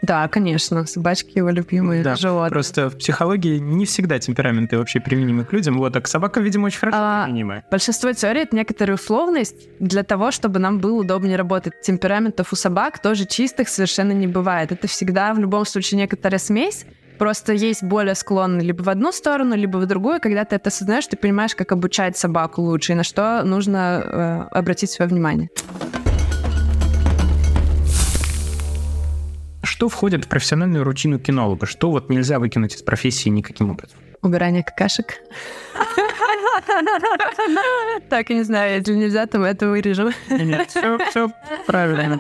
Да, 0.02 0.28
конечно, 0.28 0.86
собачки 0.86 1.38
его 1.38 1.50
любимые 1.50 2.04
да, 2.04 2.16
животные. 2.16 2.52
Просто 2.52 2.90
в 2.90 2.98
психологии 2.98 3.58
не 3.58 3.86
всегда 3.86 4.20
темпераменты 4.20 4.78
вообще 4.78 5.00
применимы 5.00 5.44
к 5.44 5.54
людям, 5.54 5.78
вот, 5.78 5.96
а 5.96 6.02
к 6.02 6.08
собакам, 6.08 6.44
видимо, 6.44 6.66
очень 6.68 6.80
хорошо 6.80 6.98
а, 7.00 7.24
применимы. 7.26 7.64
Большинство 7.72 8.12
теорий— 8.14 8.42
это 8.44 8.56
некоторая 8.56 8.96
условность 8.96 9.68
для 9.80 10.04
того, 10.04 10.32
чтобы 10.32 10.60
нам 10.60 10.80
было 10.80 11.02
удобнее 11.02 11.36
работать. 11.36 11.74
Темпераментов 11.82 12.54
у 12.54 12.56
собак 12.56 13.00
тоже 13.00 13.26
чистых 13.26 13.70
совершенно 13.70 14.12
не 14.12 14.28
бывает. 14.28 14.72
Это 14.72 14.88
всегда 14.88 15.34
в 15.34 15.40
любом 15.40 15.66
случае 15.66 16.00
некоторая 16.00 16.40
смесь, 16.40 16.86
Просто 17.18 17.54
есть 17.54 17.84
более 17.84 18.14
склонны 18.14 18.62
либо 18.62 18.84
в 18.84 18.90
одну 18.90 19.12
сторону, 19.12 19.56
либо 19.56 19.78
в 19.78 19.86
другую. 19.88 20.20
Когда 20.22 20.46
ты 20.46 20.56
это 20.56 20.70
осознаешь, 20.70 21.08
ты 21.08 21.18
понимаешь, 21.18 21.56
как 21.56 21.72
обучать 21.72 22.16
собаку 22.16 22.62
лучше 22.62 22.92
и 22.92 22.96
на 22.96 23.04
что 23.04 23.44
нужно 23.44 24.04
э, 24.52 24.56
обратить 24.56 24.92
свое 24.92 25.10
внимание. 25.10 25.50
Что 29.78 29.90
входит 29.90 30.26
в 30.26 30.28
профессиональную 30.28 30.84
рутину 30.84 31.20
кинолога? 31.20 31.68
Что 31.68 31.92
вот 31.92 32.10
нельзя 32.10 32.40
выкинуть 32.40 32.74
из 32.74 32.82
профессии 32.82 33.30
никаким 33.30 33.70
образом? 33.70 34.00
Убирание 34.24 34.64
какашек. 34.64 35.22
Так, 38.10 38.32
я 38.32 38.38
не 38.38 38.42
знаю, 38.42 38.78
если 38.78 38.96
нельзя, 38.96 39.28
то 39.28 39.38
мы 39.38 39.46
это 39.46 39.68
вырежем. 39.68 40.14
Нет, 40.32 40.72
все, 40.72 40.98
все 41.12 41.32
правильно. 41.68 42.20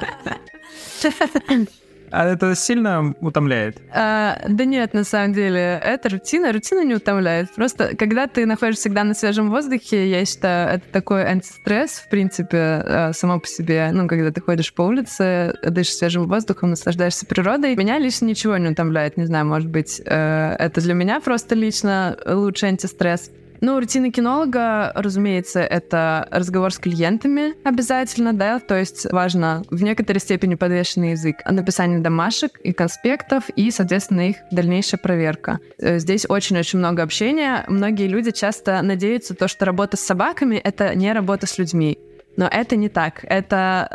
А 2.12 2.26
это 2.26 2.56
сильно 2.56 3.14
утомляет? 3.22 3.82
А, 3.94 4.40
да 4.48 4.66
нет, 4.66 4.94
на 4.94 5.04
самом 5.04 5.34
деле, 5.34 5.82
это 5.84 6.10
рутина. 6.10 6.52
Рутина 6.52 6.84
не 6.84 6.96
утомляет. 6.96 7.54
Просто, 7.54 7.96
когда 7.96 8.28
ты 8.28 8.46
находишься 8.46 8.82
всегда 8.82 9.04
на 9.04 9.14
свежем 9.14 9.50
воздухе, 9.50 10.10
я 10.10 10.26
считаю, 10.26 10.76
это 10.76 10.86
такой 10.92 11.26
антистресс, 11.26 12.00
в 12.00 12.10
принципе, 12.10 12.58
а, 12.58 13.12
само 13.14 13.40
по 13.40 13.48
себе. 13.48 13.90
Ну, 13.92 14.08
когда 14.08 14.32
ты 14.32 14.42
ходишь 14.42 14.74
по 14.74 14.84
улице, 14.84 15.54
дышишь 15.64 15.96
свежим 15.96 16.28
воздухом, 16.28 16.72
наслаждаешься 16.72 17.26
природой. 17.26 17.76
Меня 17.76 17.98
лично 18.00 18.26
ничего 18.26 18.58
не 18.58 18.70
утомляет. 18.70 19.18
Не 19.18 19.26
знаю, 19.26 19.46
может 19.46 19.70
быть, 19.70 20.02
э, 20.06 20.56
это 20.60 20.82
для 20.82 20.94
меня 20.94 21.20
просто 21.20 21.56
лично 21.56 22.18
лучший 22.26 22.70
антистресс. 22.70 23.32
Ну, 23.62 23.80
рутина 23.80 24.12
кинолога, 24.12 24.92
разумеется, 24.96 25.62
это 25.62 26.28
разговор 26.32 26.72
с 26.72 26.78
клиентами 26.78 27.54
обязательно, 27.64 28.34
да, 28.34 28.60
то 28.60 28.78
есть 28.78 29.12
важно 29.12 29.64
в 29.70 29.82
некоторой 29.82 30.20
степени 30.20 30.56
подвешенный 30.56 31.12
язык, 31.12 31.38
написание 31.50 32.00
домашек 32.00 32.60
и 32.60 32.72
конспектов 32.72 33.50
и, 33.56 33.72
соответственно, 33.72 34.30
их 34.30 34.38
дальнейшая 34.52 35.00
проверка. 35.00 35.60
Э, 35.80 36.00
здесь 36.00 36.26
очень-очень 36.28 36.80
много 36.80 37.04
общения. 37.04 37.66
Многие 37.68 38.08
люди 38.08 38.32
часто 38.32 38.82
надеются, 38.82 39.34
то, 39.34 39.48
что 39.48 39.66
работа 39.66 39.98
с 39.98 40.02
собаками— 40.02 40.56
это 40.64 40.94
не 40.96 41.12
работа 41.12 41.48
с 41.48 41.58
людьми. 41.58 41.98
Но 42.36 42.48
это 42.48 42.76
не 42.76 42.88
так. 42.88 43.22
Это 43.24 43.88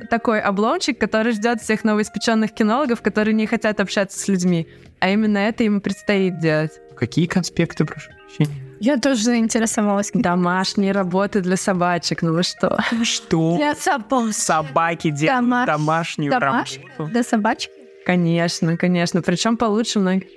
э, 0.00 0.06
такой 0.06 0.40
обломчик, 0.40 0.96
который 0.96 1.32
ждет 1.32 1.60
всех 1.60 1.82
новоиспеченных 1.82 2.52
кинологов, 2.52 3.02
которые 3.02 3.34
не 3.34 3.46
хотят 3.46 3.80
общаться 3.80 4.18
с 4.18 4.28
людьми. 4.28 4.68
А 5.00 5.10
именно 5.10 5.38
это 5.38 5.64
им 5.64 5.80
предстоит 5.80 6.38
делать. 6.38 6.72
Какие 6.96 7.26
конспекты, 7.26 7.84
прошу 7.84 8.10
прощения? 8.12 8.63
Я 8.80 8.98
тоже 8.98 9.22
заинтересовалась. 9.22 10.10
Домашние 10.14 10.92
работы 10.92 11.40
для 11.40 11.56
собачек, 11.56 12.22
ну 12.22 12.32
вы 12.34 12.42
что? 12.42 12.78
Что? 13.02 13.56
Для 13.56 13.74
собак. 13.74 14.32
Собаки 14.32 15.10
делают 15.10 15.44
Домаш- 15.48 15.66
домашнюю 15.66 16.30
домашнюю? 16.30 16.86
работу. 16.96 17.12
Для 17.12 17.22
собачки? 17.22 17.72
Конечно, 18.06 18.76
конечно. 18.76 19.22
Причем 19.22 19.56
получше 19.56 20.00
многих. 20.00 20.28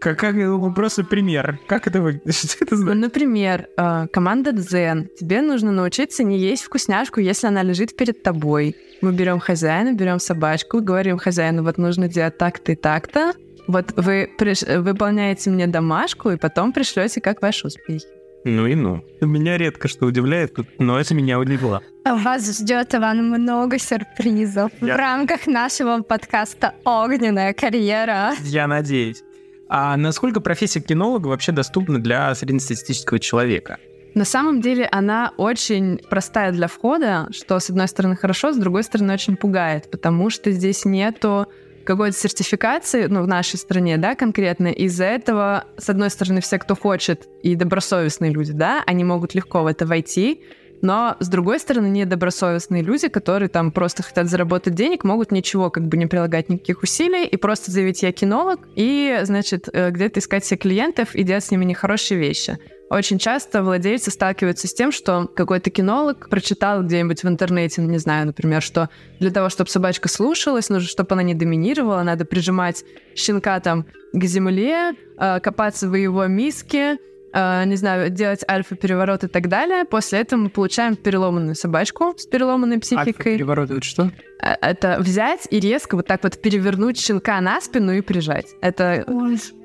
Как, 0.00 0.18
как 0.18 0.34
ну, 0.34 0.72
просто 0.74 1.02
пример. 1.02 1.58
Как 1.66 1.86
это 1.86 2.02
выглядит? 2.02 2.34
Что 2.34 2.64
это 2.64 2.74
Ну, 2.74 2.82
значит? 2.82 3.00
например, 3.00 3.68
э, 3.78 4.06
команда 4.12 4.52
Дзен. 4.52 5.08
Тебе 5.18 5.40
нужно 5.40 5.72
научиться 5.72 6.22
не 6.22 6.38
есть 6.38 6.62
вкусняшку, 6.64 7.20
если 7.20 7.46
она 7.46 7.62
лежит 7.62 7.96
перед 7.96 8.22
тобой. 8.22 8.76
Мы 9.00 9.12
берем 9.12 9.38
хозяина, 9.40 9.94
берем 9.94 10.18
собачку, 10.18 10.80
говорим 10.82 11.16
хозяину, 11.18 11.62
вот 11.62 11.78
нужно 11.78 12.08
делать 12.08 12.36
так-то 12.36 12.72
и 12.72 12.76
так-то. 12.76 13.32
Вот 13.66 13.92
вы 13.96 14.30
приш- 14.38 14.80
выполняете 14.80 15.50
мне 15.50 15.66
домашку, 15.66 16.30
и 16.30 16.36
потом 16.36 16.72
пришлете, 16.72 17.20
как 17.20 17.40
ваши 17.42 17.66
успехи. 17.66 18.06
Ну 18.44 18.66
и 18.66 18.74
ну. 18.74 19.02
Меня 19.22 19.56
редко 19.56 19.88
что 19.88 20.04
удивляет, 20.04 20.54
тут, 20.54 20.66
но 20.78 21.00
это 21.00 21.14
меня 21.14 21.38
удивило. 21.38 21.80
Вас 22.04 22.58
ждет, 22.60 22.94
Иван, 22.94 23.26
много 23.30 23.78
сюрпризов 23.78 24.70
Я- 24.82 24.94
в 24.94 24.98
рамках 24.98 25.46
нашего 25.46 26.02
подкаста 26.02 26.74
«Огненная 26.84 27.54
карьера». 27.54 28.32
Я 28.42 28.66
надеюсь. 28.66 29.22
А 29.70 29.96
насколько 29.96 30.40
профессия 30.42 30.80
кинолога 30.80 31.28
вообще 31.28 31.52
доступна 31.52 31.98
для 31.98 32.34
среднестатистического 32.34 33.18
человека? 33.18 33.78
На 34.14 34.26
самом 34.26 34.60
деле 34.60 34.86
она 34.92 35.32
очень 35.38 35.98
простая 36.10 36.52
для 36.52 36.68
входа, 36.68 37.28
что 37.32 37.58
с 37.58 37.70
одной 37.70 37.88
стороны 37.88 38.14
хорошо, 38.14 38.52
с 38.52 38.56
другой 38.56 38.84
стороны 38.84 39.14
очень 39.14 39.36
пугает, 39.36 39.90
потому 39.90 40.28
что 40.28 40.52
здесь 40.52 40.84
нету 40.84 41.46
какой-то 41.84 42.16
сертификации, 42.16 43.06
ну, 43.06 43.22
в 43.22 43.28
нашей 43.28 43.56
стране, 43.56 43.96
да, 43.96 44.14
конкретно. 44.14 44.68
Из-за 44.68 45.04
этого, 45.04 45.64
с 45.76 45.88
одной 45.88 46.10
стороны, 46.10 46.40
все, 46.40 46.58
кто 46.58 46.74
хочет, 46.74 47.28
и 47.42 47.54
добросовестные 47.54 48.32
люди, 48.32 48.52
да, 48.52 48.82
они 48.86 49.04
могут 49.04 49.34
легко 49.34 49.62
в 49.62 49.66
это 49.66 49.86
войти, 49.86 50.42
но, 50.84 51.16
с 51.18 51.28
другой 51.28 51.60
стороны, 51.60 51.86
недобросовестные 51.86 52.82
люди, 52.82 53.08
которые 53.08 53.48
там 53.48 53.72
просто 53.72 54.02
хотят 54.02 54.28
заработать 54.28 54.74
денег, 54.74 55.02
могут 55.02 55.32
ничего 55.32 55.70
как 55.70 55.86
бы 55.86 55.96
не 55.96 56.06
прилагать 56.06 56.50
никаких 56.50 56.82
усилий 56.82 57.26
и 57.26 57.36
просто 57.38 57.70
заявить 57.70 58.02
«я 58.02 58.12
кинолог» 58.12 58.60
и, 58.76 59.20
значит, 59.22 59.68
э, 59.72 59.90
где-то 59.90 60.20
искать 60.20 60.44
себе 60.44 60.58
клиентов 60.58 61.14
и 61.14 61.22
делать 61.22 61.44
с 61.44 61.50
ними 61.50 61.64
нехорошие 61.64 62.20
вещи. 62.20 62.58
Очень 62.94 63.18
часто 63.18 63.64
владельцы 63.64 64.12
сталкиваются 64.12 64.68
с 64.68 64.72
тем, 64.72 64.92
что 64.92 65.26
какой-то 65.26 65.68
кинолог 65.68 66.28
прочитал 66.28 66.84
где-нибудь 66.84 67.24
в 67.24 67.28
интернете, 67.28 67.80
ну, 67.80 67.90
не 67.90 67.98
знаю, 67.98 68.24
например, 68.24 68.62
что 68.62 68.88
для 69.18 69.32
того, 69.32 69.48
чтобы 69.48 69.68
собачка 69.68 70.08
слушалась, 70.08 70.68
нужно, 70.68 70.88
чтобы 70.88 71.08
она 71.14 71.24
не 71.24 71.34
доминировала, 71.34 72.04
надо 72.04 72.24
прижимать 72.24 72.84
щенка 73.16 73.58
там 73.58 73.86
к 74.12 74.24
земле, 74.24 74.92
э, 75.18 75.40
копаться 75.40 75.88
в 75.88 75.94
его 75.96 76.24
миске, 76.28 76.98
не 77.34 77.76
знаю, 77.76 78.10
делать 78.10 78.44
альфа-переворот 78.48 79.24
и 79.24 79.28
так 79.28 79.48
далее. 79.48 79.84
После 79.84 80.20
этого 80.20 80.40
мы 80.40 80.48
получаем 80.50 80.96
переломанную 80.96 81.54
собачку 81.54 82.14
с 82.16 82.26
переломанной 82.26 82.78
психикой. 82.78 83.08
Альфа-переворот 83.08 83.70
это 83.70 83.82
что? 83.82 84.10
Э, 84.40 84.54
Это 84.60 84.98
взять 85.00 85.48
и 85.50 85.58
резко 85.60 85.96
вот 85.96 86.06
так 86.06 86.22
вот 86.22 86.40
перевернуть 86.40 86.98
щенка 86.98 87.40
на 87.40 87.60
спину 87.60 87.92
и 87.92 88.00
прижать. 88.00 88.46
Это 88.60 89.04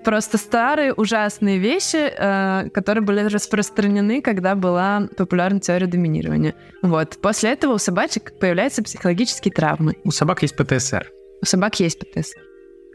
просто 0.03 0.37
старые 0.37 0.93
ужасные 0.93 1.59
вещи, 1.59 1.97
э, 1.97 2.69
которые 2.69 3.03
были 3.03 3.21
распространены, 3.21 4.21
когда 4.21 4.55
была 4.55 5.07
популярна 5.17 5.59
теория 5.59 5.87
доминирования. 5.87 6.55
Вот. 6.81 7.17
После 7.21 7.51
этого 7.51 7.73
у 7.73 7.77
собачек 7.77 8.33
появляются 8.39 8.81
психологические 8.83 9.53
травмы. 9.53 9.95
У 10.03 10.11
собак 10.11 10.41
есть 10.41 10.55
ПТСР. 10.55 11.11
У 11.41 11.45
собак 11.45 11.79
есть 11.79 11.99
ПТСР. 11.99 12.39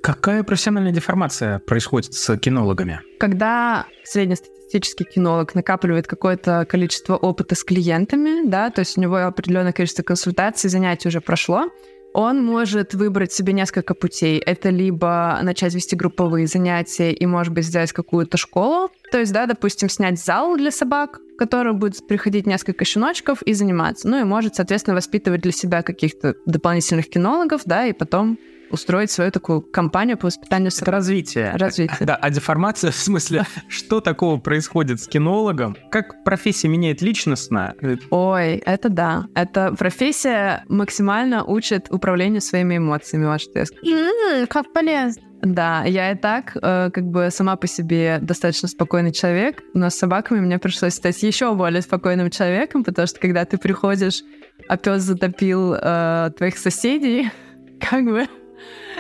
Какая 0.03 0.43
профессиональная 0.43 0.93
деформация 0.93 1.61
происходит 1.61 2.13
с 2.13 2.37
кинологами? 2.37 3.01
Когда 3.19 3.87
среднестатистический 4.05 4.54
кинолог 4.71 5.55
накапливает 5.55 6.07
какое-то 6.07 6.67
количество 6.69 7.17
опыта 7.17 7.55
с 7.55 7.65
клиентами, 7.65 8.49
да, 8.49 8.71
то 8.71 8.81
есть 8.81 8.99
у 8.99 9.01
него 9.01 9.17
определенное 9.17 9.73
количество 9.73 10.03
консультаций, 10.03 10.71
занятий 10.71 11.09
уже 11.09 11.21
прошло, 11.21 11.69
он 12.15 12.45
может 12.45 12.95
выбрать 12.95 13.33
себе 13.33 13.53
несколько 13.53 13.93
путей. 13.95 14.39
Это 14.39 14.71
либо 14.71 15.37
начать 15.43 15.75
вести 15.75 15.97
групповые 15.97 16.47
занятия 16.47 17.13
и, 17.13 17.27
может 17.27 17.53
быть, 17.53 17.67
сделать 17.67 17.93
какую-то 17.93 18.37
школу. 18.37 18.91
То 19.11 19.19
есть, 19.19 19.33
да, 19.33 19.47
допустим, 19.47 19.89
снять 19.89 20.21
зал 20.21 20.57
для 20.57 20.71
собак, 20.71 21.19
в 21.35 21.37
который 21.37 21.73
будет 21.73 22.07
приходить 22.07 22.47
несколько 22.47 22.85
щеночков 22.85 23.43
и 23.43 23.53
заниматься. 23.53 24.09
Ну 24.09 24.21
и 24.21 24.25
может, 24.25 24.55
соответственно, 24.55 24.95
воспитывать 24.95 25.41
для 25.41 25.51
себя 25.51 25.83
каких-то 25.83 26.37
дополнительных 26.47 27.09
кинологов, 27.09 27.63
да, 27.65 27.85
и 27.87 27.93
потом 27.93 28.39
устроить 28.71 29.11
свою 29.11 29.31
такую 29.31 29.61
кампанию 29.61 30.17
по 30.17 30.27
воспитанию 30.27 30.71
Это 30.75 30.91
развитие. 30.91 31.53
Развитие. 31.57 31.99
Да, 32.01 32.17
а 32.17 32.31
деформация 32.31 32.91
в 32.91 32.97
смысле, 32.97 33.45
что 33.69 34.01
такого 34.01 34.39
происходит 34.39 35.01
с 35.01 35.07
кинологом? 35.07 35.77
Как 35.91 36.25
профессия 36.25 36.69
меняет 36.69 37.03
личностно? 37.03 37.75
Ой, 38.11 38.57
это 38.65 38.89
да. 38.89 39.27
Это 39.35 39.75
профессия 39.79 40.65
максимально 40.69 41.45
учит 41.45 41.87
управлению 41.91 42.41
своими 42.41 42.79
эмоциями, 42.79 43.25
скажу. 43.39 43.73
М, 43.85 44.47
Как 44.47 44.73
полезно. 44.73 45.23
Да, 45.43 45.85
я 45.85 46.13
и 46.13 46.15
так 46.17 46.57
э, 46.57 46.91
как 46.91 47.05
бы 47.05 47.29
сама 47.31 47.57
по 47.57 47.67
себе 47.67 48.19
достаточно 48.23 48.67
спокойный 48.67 49.13
человек, 49.13 49.63
но 49.75 49.91
с 49.91 49.95
собаками 49.95 50.41
мне 50.41 50.59
пришлось 50.59 50.95
стать 50.95 51.23
еще 51.23 51.55
более 51.55 51.83
спокойным 51.83 52.31
человеком, 52.31 52.83
потому 52.83 53.07
что 53.07 53.21
когда 53.21 53.45
ты 53.45 53.59
приходишь, 53.59 54.23
а 54.69 54.79
пес 54.79 55.03
затопил 55.03 55.75
э, 55.75 56.31
твоих 56.39 56.57
соседей, 56.57 57.31
как 57.81 58.05
бы 58.05 58.27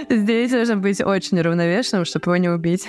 здесь 0.08 0.52
нужно 0.52 0.76
быть 0.76 1.00
очень 1.00 1.40
равновешенным, 1.40 2.04
чтобы 2.04 2.26
его 2.26 2.36
не 2.36 2.48
убить. 2.48 2.88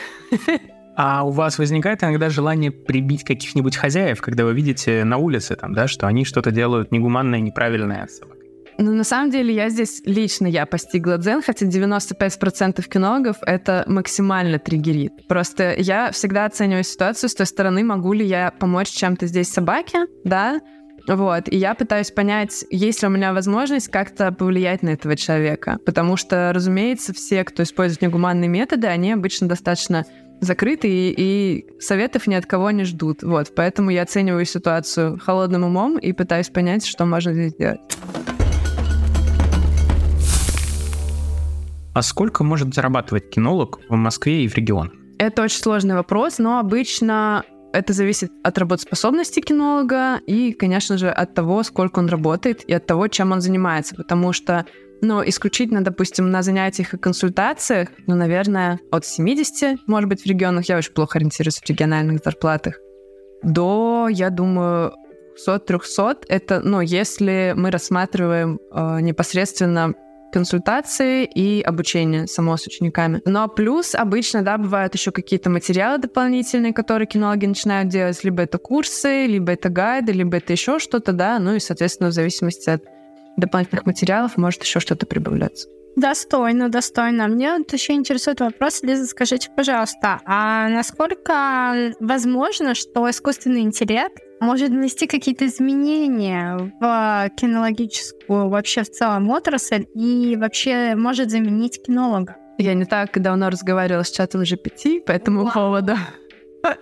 А 0.98 1.26
у 1.26 1.32
вас 1.32 1.58
возникает 1.58 2.04
иногда 2.04 2.30
желание 2.30 2.72
прибить 2.72 3.26
каких-нибудь 3.26 3.76
хозяев, 3.76 4.22
когда 4.22 4.46
вы 4.46 4.54
видите 4.54 5.04
на 5.04 5.18
улице, 5.18 5.58
там, 5.58 5.74
да, 5.74 5.90
что 5.90 6.08
они 6.08 6.24
что-то 6.24 6.52
делают 6.52 6.94
негуманное, 6.94 7.42
неправильное 7.42 8.08
с 8.08 8.20
собакой? 8.20 8.36
Ну, 8.78 8.94
на 8.94 9.04
самом 9.04 9.30
деле, 9.30 9.54
я 9.54 9.70
здесь 9.70 10.02
лично 10.06 10.48
я 10.48 10.66
постигла 10.66 11.18
дзен, 11.18 11.42
хотя 11.42 11.66
95% 11.66 12.86
кинологов 12.88 13.38
это 13.42 13.86
максимально 13.88 14.60
триггерит. 14.60 15.28
Просто 15.28 15.74
я 15.78 16.12
всегда 16.12 16.46
оцениваю 16.46 16.84
ситуацию 16.84 17.30
с 17.30 17.36
той 17.36 17.46
стороны, 17.46 17.84
могу 17.84 18.12
ли 18.14 18.26
я 18.26 18.52
помочь 18.52 18.90
чем-то 18.90 19.28
здесь 19.28 19.50
собаке, 19.50 20.08
да, 20.26 20.60
вот, 21.08 21.48
и 21.48 21.58
я 21.58 21.76
пытаюсь 21.76 22.12
понять, 22.12 22.66
есть 22.72 23.02
ли 23.02 23.08
у 23.08 23.12
меня 23.12 23.34
возможность 23.34 23.90
как-то 23.90 24.32
повлиять 24.32 24.82
на 24.82 24.90
этого 24.90 25.16
человека. 25.16 25.78
Потому 25.86 26.18
что, 26.18 26.52
разумеется, 26.54 27.14
все, 27.14 27.44
кто 27.44 27.64
использует 27.64 28.02
негуманные 28.02 28.50
методы, 28.50 28.88
они 28.88 29.12
обычно 29.12 29.48
достаточно 29.48 30.06
закрыты 30.42 30.88
и, 30.90 31.14
и 31.16 31.66
советов 31.80 32.28
ни 32.28 32.34
от 32.34 32.46
кого 32.46 32.72
не 32.72 32.84
ждут. 32.84 33.24
Вот, 33.24 33.54
поэтому 33.56 33.92
я 33.92 34.02
оцениваю 34.02 34.46
ситуацию 34.46 35.20
холодным 35.20 35.64
умом 35.64 35.98
и 35.98 36.12
пытаюсь 36.12 36.50
понять, 36.50 36.86
что 36.86 37.06
можно 37.06 37.34
здесь 37.34 37.52
сделать. 37.52 37.80
А 41.94 42.02
сколько 42.02 42.44
может 42.44 42.74
зарабатывать 42.74 43.30
кинолог 43.30 43.80
в 43.88 43.96
Москве 43.96 44.44
и 44.44 44.48
в 44.50 44.56
регионах? 44.56 44.92
Это 45.18 45.44
очень 45.44 45.62
сложный 45.62 45.96
вопрос, 45.96 46.40
но 46.40 46.60
обычно 46.60 47.44
это 47.76 47.94
зависит 47.94 48.32
от 48.44 48.58
работоспособности 48.58 49.40
кинолога 49.40 50.20
и, 50.26 50.54
конечно 50.54 50.98
же, 50.98 51.10
от 51.10 51.34
того, 51.34 51.64
сколько 51.64 52.00
он 52.00 52.08
работает 52.08 52.64
и 52.68 52.74
от 52.74 52.86
того, 52.86 53.08
чем 53.08 53.32
он 53.32 53.42
занимается. 53.42 53.96
Потому 53.96 54.34
что, 54.34 54.66
ну, 55.02 55.22
исключительно, 55.26 55.84
допустим, 55.84 56.30
на 56.30 56.42
занятиях 56.42 56.94
и 56.94 56.98
консультациях, 56.98 57.90
ну, 58.08 58.16
наверное, 58.16 58.80
от 58.92 59.06
70, 59.06 59.80
может 59.88 60.10
быть, 60.10 60.22
в 60.22 60.26
регионах. 60.26 60.70
Я 60.70 60.78
очень 60.78 60.94
плохо 60.94 61.20
ориентируюсь 61.20 61.60
в 61.60 61.70
региональных 61.70 62.22
зарплатах. 62.24 62.76
до, 63.44 64.08
я 64.10 64.30
думаю, 64.30 64.94
200-300. 65.48 66.26
Это, 66.30 66.62
ну, 66.62 66.82
если 66.82 67.54
мы 67.56 67.72
рассматриваем 67.72 68.60
э, 68.72 69.02
непосредственно 69.02 69.94
консультации 70.36 71.24
и 71.24 71.62
обучение 71.62 72.28
само 72.28 72.58
с 72.58 72.68
учениками. 72.68 73.22
Но 73.24 73.48
плюс 73.48 73.96
обычно, 73.96 74.42
да, 74.42 74.58
бывают 74.58 74.94
еще 74.94 75.12
какие-то 75.12 75.50
материалы 75.50 75.98
дополнительные, 75.98 76.74
которые 76.74 77.08
кинологи 77.08 77.46
начинают 77.46 77.88
делать. 77.88 78.22
Либо 78.26 78.44
это 78.44 78.58
курсы, 78.58 79.28
либо 79.28 79.54
это 79.54 79.70
гайды, 79.70 80.12
либо 80.12 80.36
это 80.36 80.52
еще 80.52 80.78
что-то, 80.80 81.14
да. 81.14 81.40
Ну 81.40 81.56
и, 81.56 81.60
соответственно, 81.60 82.10
в 82.10 82.12
зависимости 82.12 82.70
от 82.70 82.84
дополнительных 83.38 83.86
материалов 83.86 84.36
может 84.36 84.62
еще 84.62 84.82
что-то 84.82 85.06
прибавляться. 85.06 85.70
Достойно, 85.96 86.70
достойно. 86.70 87.28
Мне 87.28 87.58
вот 87.58 87.72
еще 87.72 87.94
интересует 87.94 88.42
вопрос, 88.42 88.84
Лиза, 88.84 89.06
скажите, 89.06 89.50
пожалуйста, 89.56 90.20
а 90.26 90.68
насколько 90.68 91.94
возможно, 92.00 92.76
что 92.76 93.10
искусственный 93.10 93.62
интеллект 93.62 94.22
может 94.42 94.72
внести 94.72 95.08
какие-то 95.08 95.46
изменения 95.46 96.74
в 96.80 97.30
кинологическую 97.38 98.50
вообще 98.50 98.84
в 98.84 98.92
целом 98.92 99.30
отрасль 99.30 99.88
и 99.96 100.36
вообще 100.38 100.96
может 100.96 101.32
заменить 101.32 101.82
кинолога? 101.82 102.36
Я 102.58 102.74
не 102.74 102.86
так 102.86 103.22
давно 103.22 103.50
разговаривала 103.50 104.04
с 104.04 104.12
чатом 104.12 104.42
GPT 104.42 105.02
по 105.02 105.12
этому 105.12 105.44
Вау. 105.44 105.54
поводу. 105.54 105.96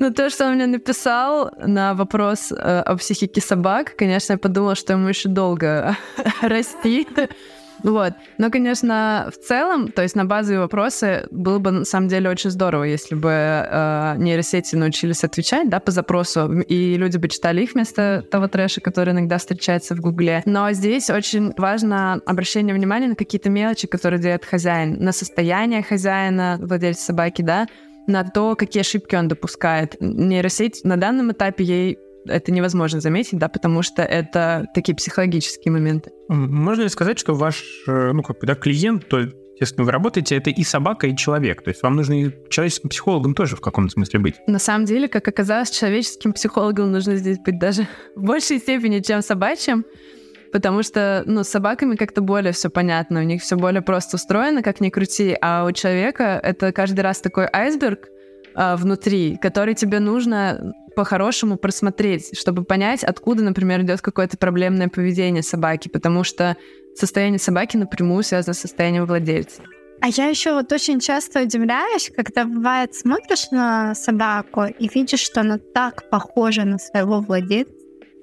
Ну, 0.00 0.12
то, 0.12 0.30
что 0.30 0.46
он 0.46 0.54
мне 0.54 0.66
написал 0.66 1.50
на 1.58 1.92
вопрос 1.92 2.52
э, 2.52 2.54
о 2.54 2.96
психике 2.96 3.40
собак, 3.40 3.96
конечно, 3.98 4.34
я 4.34 4.38
подумала, 4.38 4.76
что 4.76 4.92
ему 4.92 5.08
еще 5.08 5.28
долго 5.28 5.96
расти. 6.40 7.04
Вот. 7.82 8.14
Но, 8.38 8.50
конечно, 8.50 9.30
в 9.32 9.46
целом, 9.46 9.88
то 9.92 10.02
есть 10.02 10.16
на 10.16 10.24
базовые 10.24 10.60
вопросы 10.60 11.26
было 11.30 11.58
бы 11.58 11.70
на 11.70 11.84
самом 11.84 12.08
деле 12.08 12.30
очень 12.30 12.50
здорово, 12.50 12.84
если 12.84 13.14
бы 13.14 13.30
э, 13.30 14.14
нейросети 14.18 14.74
научились 14.74 15.24
отвечать, 15.24 15.68
да, 15.68 15.80
по 15.80 15.90
запросу, 15.90 16.60
и 16.60 16.96
люди 16.96 17.16
бы 17.16 17.28
читали 17.28 17.62
их 17.62 17.74
вместо 17.74 18.24
того 18.30 18.48
трэша, 18.48 18.80
который 18.80 19.12
иногда 19.12 19.38
встречается 19.38 19.94
в 19.94 20.00
Гугле. 20.00 20.42
Но 20.44 20.70
здесь 20.72 21.10
очень 21.10 21.52
важно 21.56 22.20
обращение 22.26 22.74
внимания 22.74 23.08
на 23.08 23.14
какие-то 23.14 23.50
мелочи, 23.50 23.86
которые 23.86 24.20
делает 24.20 24.44
хозяин, 24.44 25.02
на 25.02 25.12
состояние 25.12 25.82
хозяина, 25.82 26.58
владельца 26.60 27.06
собаки, 27.06 27.42
да, 27.42 27.66
на 28.06 28.24
то, 28.24 28.56
какие 28.56 28.80
ошибки 28.80 29.14
он 29.14 29.28
допускает. 29.28 29.96
Нейросеть 30.00 30.80
на 30.82 30.96
данном 30.96 31.32
этапе 31.32 31.64
ей 31.64 31.98
это 32.30 32.52
невозможно 32.52 33.00
заметить, 33.00 33.38
да, 33.38 33.48
потому 33.48 33.82
что 33.82 34.02
это 34.02 34.66
такие 34.74 34.94
психологические 34.94 35.72
моменты. 35.72 36.10
Можно 36.28 36.82
ли 36.82 36.88
сказать, 36.88 37.18
что 37.18 37.34
ваш, 37.34 37.64
э, 37.86 38.12
ну, 38.12 38.22
как 38.22 38.38
бы, 38.40 38.46
да, 38.46 38.54
клиент, 38.54 39.08
то 39.08 39.28
естественно, 39.60 39.84
вы 39.84 39.92
работаете, 39.92 40.36
это 40.36 40.50
и 40.50 40.62
собака, 40.62 41.06
и 41.06 41.16
человек. 41.16 41.62
То 41.62 41.70
есть 41.70 41.82
вам 41.82 41.96
нужно 41.96 42.22
и 42.22 42.30
человеческим 42.48 42.88
психологом 42.88 43.34
тоже 43.34 43.56
в 43.56 43.60
каком-то 43.60 43.92
смысле 43.92 44.20
быть. 44.20 44.34
На 44.46 44.58
самом 44.58 44.84
деле, 44.84 45.08
как 45.08 45.26
оказалось, 45.26 45.70
человеческим 45.70 46.32
психологом 46.32 46.92
нужно 46.92 47.16
здесь 47.16 47.38
быть 47.38 47.58
даже 47.58 47.86
в 48.14 48.22
большей 48.22 48.58
степени, 48.58 49.00
чем 49.00 49.22
собачьим. 49.22 49.84
Потому 50.50 50.82
что, 50.82 51.24
ну, 51.26 51.44
с 51.44 51.48
собаками 51.48 51.94
как-то 51.94 52.22
более 52.22 52.52
все 52.52 52.70
понятно, 52.70 53.20
у 53.20 53.22
них 53.22 53.42
все 53.42 53.56
более 53.56 53.82
просто 53.82 54.16
устроено, 54.16 54.62
как 54.62 54.80
ни 54.80 54.88
крути, 54.88 55.36
а 55.42 55.66
у 55.66 55.72
человека 55.72 56.40
это 56.42 56.72
каждый 56.72 57.00
раз 57.00 57.20
такой 57.20 57.46
айсберг 57.52 58.08
а, 58.60 58.76
внутри, 58.76 59.36
который 59.36 59.74
тебе 59.74 60.00
нужно 60.00 60.74
по-хорошему 60.96 61.56
просмотреть, 61.56 62.36
чтобы 62.36 62.64
понять, 62.64 63.04
откуда, 63.04 63.44
например, 63.44 63.82
идет 63.82 64.00
какое-то 64.00 64.36
проблемное 64.36 64.88
поведение 64.88 65.44
собаки, 65.44 65.86
потому 65.86 66.24
что 66.24 66.56
состояние 66.96 67.38
собаки 67.38 67.76
напрямую 67.76 68.24
связано 68.24 68.54
с 68.54 68.58
состоянием 68.58 69.06
владельца. 69.06 69.62
А 70.00 70.08
я 70.08 70.26
еще 70.26 70.54
вот 70.54 70.72
очень 70.72 70.98
часто 70.98 71.42
удивляюсь, 71.42 72.10
когда 72.16 72.44
бывает 72.44 72.96
смотришь 72.96 73.52
на 73.52 73.94
собаку 73.94 74.64
и 74.64 74.88
видишь, 74.92 75.20
что 75.20 75.42
она 75.42 75.58
так 75.58 76.10
похожа 76.10 76.64
на 76.64 76.78
своего 76.78 77.20
владельца. 77.20 77.72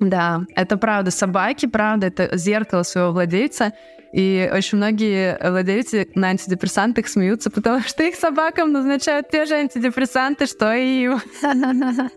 Да, 0.01 0.41
это 0.53 0.75
правда. 0.75 1.11
Собаки, 1.11 1.67
правда, 1.67 2.07
это 2.07 2.35
зеркало 2.35 2.83
своего 2.83 3.13
владельца. 3.13 3.71
И 4.15 4.50
очень 4.50 4.77
многие 4.77 5.38
владельцы 5.41 6.07
на 6.15 6.29
антидепрессантах 6.29 7.10
смеются, 7.10 7.50
потому 7.50 7.81
что 7.81 8.01
их 8.03 8.15
собакам 8.15 8.72
назначают 8.72 9.29
те 9.29 9.45
же 9.45 9.55
антидепрессанты, 9.55 10.45
что 10.45 10.74
и 10.74 11.03
им. 11.03 11.19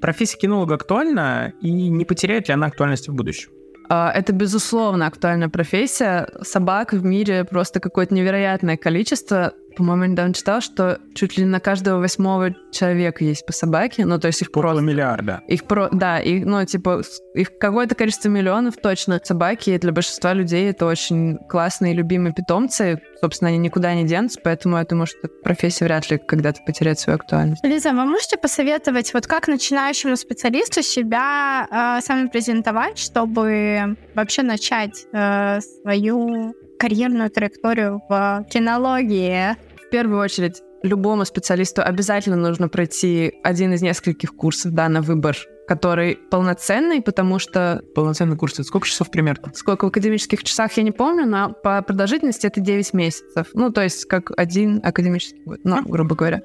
Профессия 0.00 0.38
кинолога 0.38 0.76
актуальна, 0.76 1.52
и 1.60 1.70
не 1.70 2.06
потеряет 2.06 2.48
ли 2.48 2.54
она 2.54 2.68
актуальности 2.68 3.10
в 3.10 3.14
будущем? 3.14 3.50
А, 3.90 4.10
это, 4.10 4.32
безусловно, 4.32 5.06
актуальная 5.06 5.50
профессия. 5.50 6.28
Собак 6.40 6.94
в 6.94 7.04
мире 7.04 7.44
просто 7.44 7.78
какое-то 7.78 8.14
невероятное 8.14 8.78
количество. 8.78 9.52
По-моему, 9.76 10.04
недавно 10.04 10.34
читал, 10.34 10.60
что 10.60 10.98
чуть 11.14 11.36
ли 11.36 11.44
на 11.44 11.60
каждого 11.60 12.00
восьмого 12.00 12.54
человека 12.72 13.24
есть 13.24 13.44
по 13.46 13.52
собаке. 13.52 14.04
Ну, 14.04 14.18
то 14.18 14.28
есть 14.28 14.42
их 14.42 14.48
Около 14.50 14.62
просто... 14.62 14.82
миллиарда. 14.82 15.42
Их 15.48 15.64
про... 15.64 15.88
Да, 15.90 16.18
их, 16.18 16.44
ну, 16.44 16.64
типа, 16.64 17.02
их 17.34 17.58
какое-то 17.58 17.94
количество 17.94 18.28
миллионов 18.28 18.76
точно. 18.76 19.20
Собаки 19.22 19.76
для 19.78 19.92
большинства 19.92 20.32
людей 20.32 20.70
это 20.70 20.86
очень 20.86 21.38
классные 21.48 21.92
и 21.92 21.96
любимые 21.96 22.32
питомцы. 22.32 23.00
Собственно, 23.20 23.48
они 23.48 23.58
никуда 23.58 23.94
не 23.94 24.04
денутся, 24.04 24.40
поэтому 24.42 24.76
я 24.78 24.84
думаю, 24.84 25.06
что 25.06 25.28
профессия 25.42 25.84
вряд 25.84 26.10
ли 26.10 26.18
когда-то 26.18 26.60
потеряет 26.66 26.98
свою 26.98 27.16
актуальность. 27.18 27.64
Лиза, 27.64 27.92
вы 27.92 28.04
можете 28.04 28.36
посоветовать, 28.36 29.12
вот 29.14 29.26
как 29.26 29.48
начинающему 29.48 30.16
специалисту 30.16 30.82
себя 30.82 31.66
э, 31.70 32.02
сами 32.02 32.28
презентовать, 32.28 32.98
чтобы 32.98 33.96
вообще 34.14 34.42
начать 34.42 35.06
э, 35.12 35.60
свою 35.60 36.54
карьерную 36.78 37.30
траекторию 37.30 38.02
в 38.08 38.44
кинологии? 38.50 39.56
В 39.86 39.90
первую 39.90 40.20
очередь, 40.20 40.62
любому 40.82 41.24
специалисту 41.24 41.82
обязательно 41.82 42.36
нужно 42.36 42.68
пройти 42.68 43.34
один 43.44 43.72
из 43.72 43.82
нескольких 43.82 44.34
курсов 44.34 44.72
да, 44.72 44.88
на 44.88 45.00
выбор 45.00 45.36
который 45.66 46.14
полноценный, 46.30 47.02
потому 47.02 47.40
что... 47.40 47.82
Полноценный 47.96 48.36
курс— 48.36 48.52
это 48.54 48.62
сколько 48.62 48.86
часов 48.86 49.10
примерно? 49.10 49.52
Сколько 49.52 49.86
в 49.86 49.88
академических 49.88 50.44
часах, 50.44 50.72
я 50.74 50.84
не 50.84 50.92
помню, 50.92 51.26
но 51.26 51.52
по 51.52 51.82
продолжительности 51.82 52.46
это 52.46 52.60
9 52.60 52.92
месяцев. 52.92 53.48
Ну, 53.52 53.72
то 53.72 53.82
есть 53.82 54.04
как 54.04 54.30
один 54.36 54.80
академический 54.84 55.42
год, 55.44 55.58
ну, 55.64 55.82
грубо 55.82 56.14
говоря. 56.14 56.42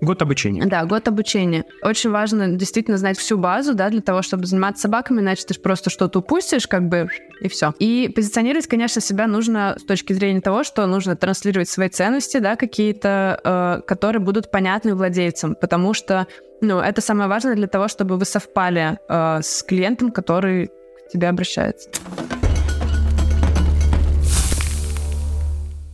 Год 0.00 0.22
обучения. 0.22 0.64
Да, 0.64 0.84
год 0.84 1.08
обучения. 1.08 1.64
Очень 1.82 2.10
важно 2.10 2.48
действительно 2.48 2.96
знать 2.96 3.18
всю 3.18 3.36
базу, 3.36 3.74
да, 3.74 3.90
для 3.90 4.00
того, 4.00 4.22
чтобы 4.22 4.46
заниматься 4.46 4.82
собаками, 4.82 5.20
иначе 5.20 5.44
ты 5.46 5.54
просто 5.60 5.90
что-то 5.90 6.20
упустишь, 6.20 6.66
как 6.66 6.88
бы, 6.88 7.08
и 7.40 7.48
все. 7.48 7.74
И 7.78 8.10
позиционировать, 8.14 8.66
конечно, 8.66 9.00
себя 9.00 9.26
нужно 9.26 9.76
с 9.78 9.84
точки 9.84 10.12
зрения 10.14 10.40
того, 10.40 10.64
что 10.64 10.86
нужно 10.86 11.16
транслировать 11.16 11.68
свои 11.68 11.88
ценности, 11.88 12.38
да, 12.38 12.56
какие-то, 12.56 13.40
э, 13.44 13.86
которые 13.86 14.22
будут 14.22 14.50
понятны 14.50 14.94
владельцам, 14.94 15.54
потому 15.54 15.92
что, 15.92 16.26
ну, 16.62 16.78
это 16.78 17.00
самое 17.02 17.28
важное 17.28 17.54
для 17.54 17.66
того, 17.66 17.88
чтобы 17.88 18.16
вы 18.16 18.24
совпали 18.24 18.98
э, 19.08 19.42
с 19.42 19.62
клиентом, 19.62 20.12
который 20.12 20.68
к 20.68 21.12
тебе 21.12 21.28
обращается. 21.28 21.90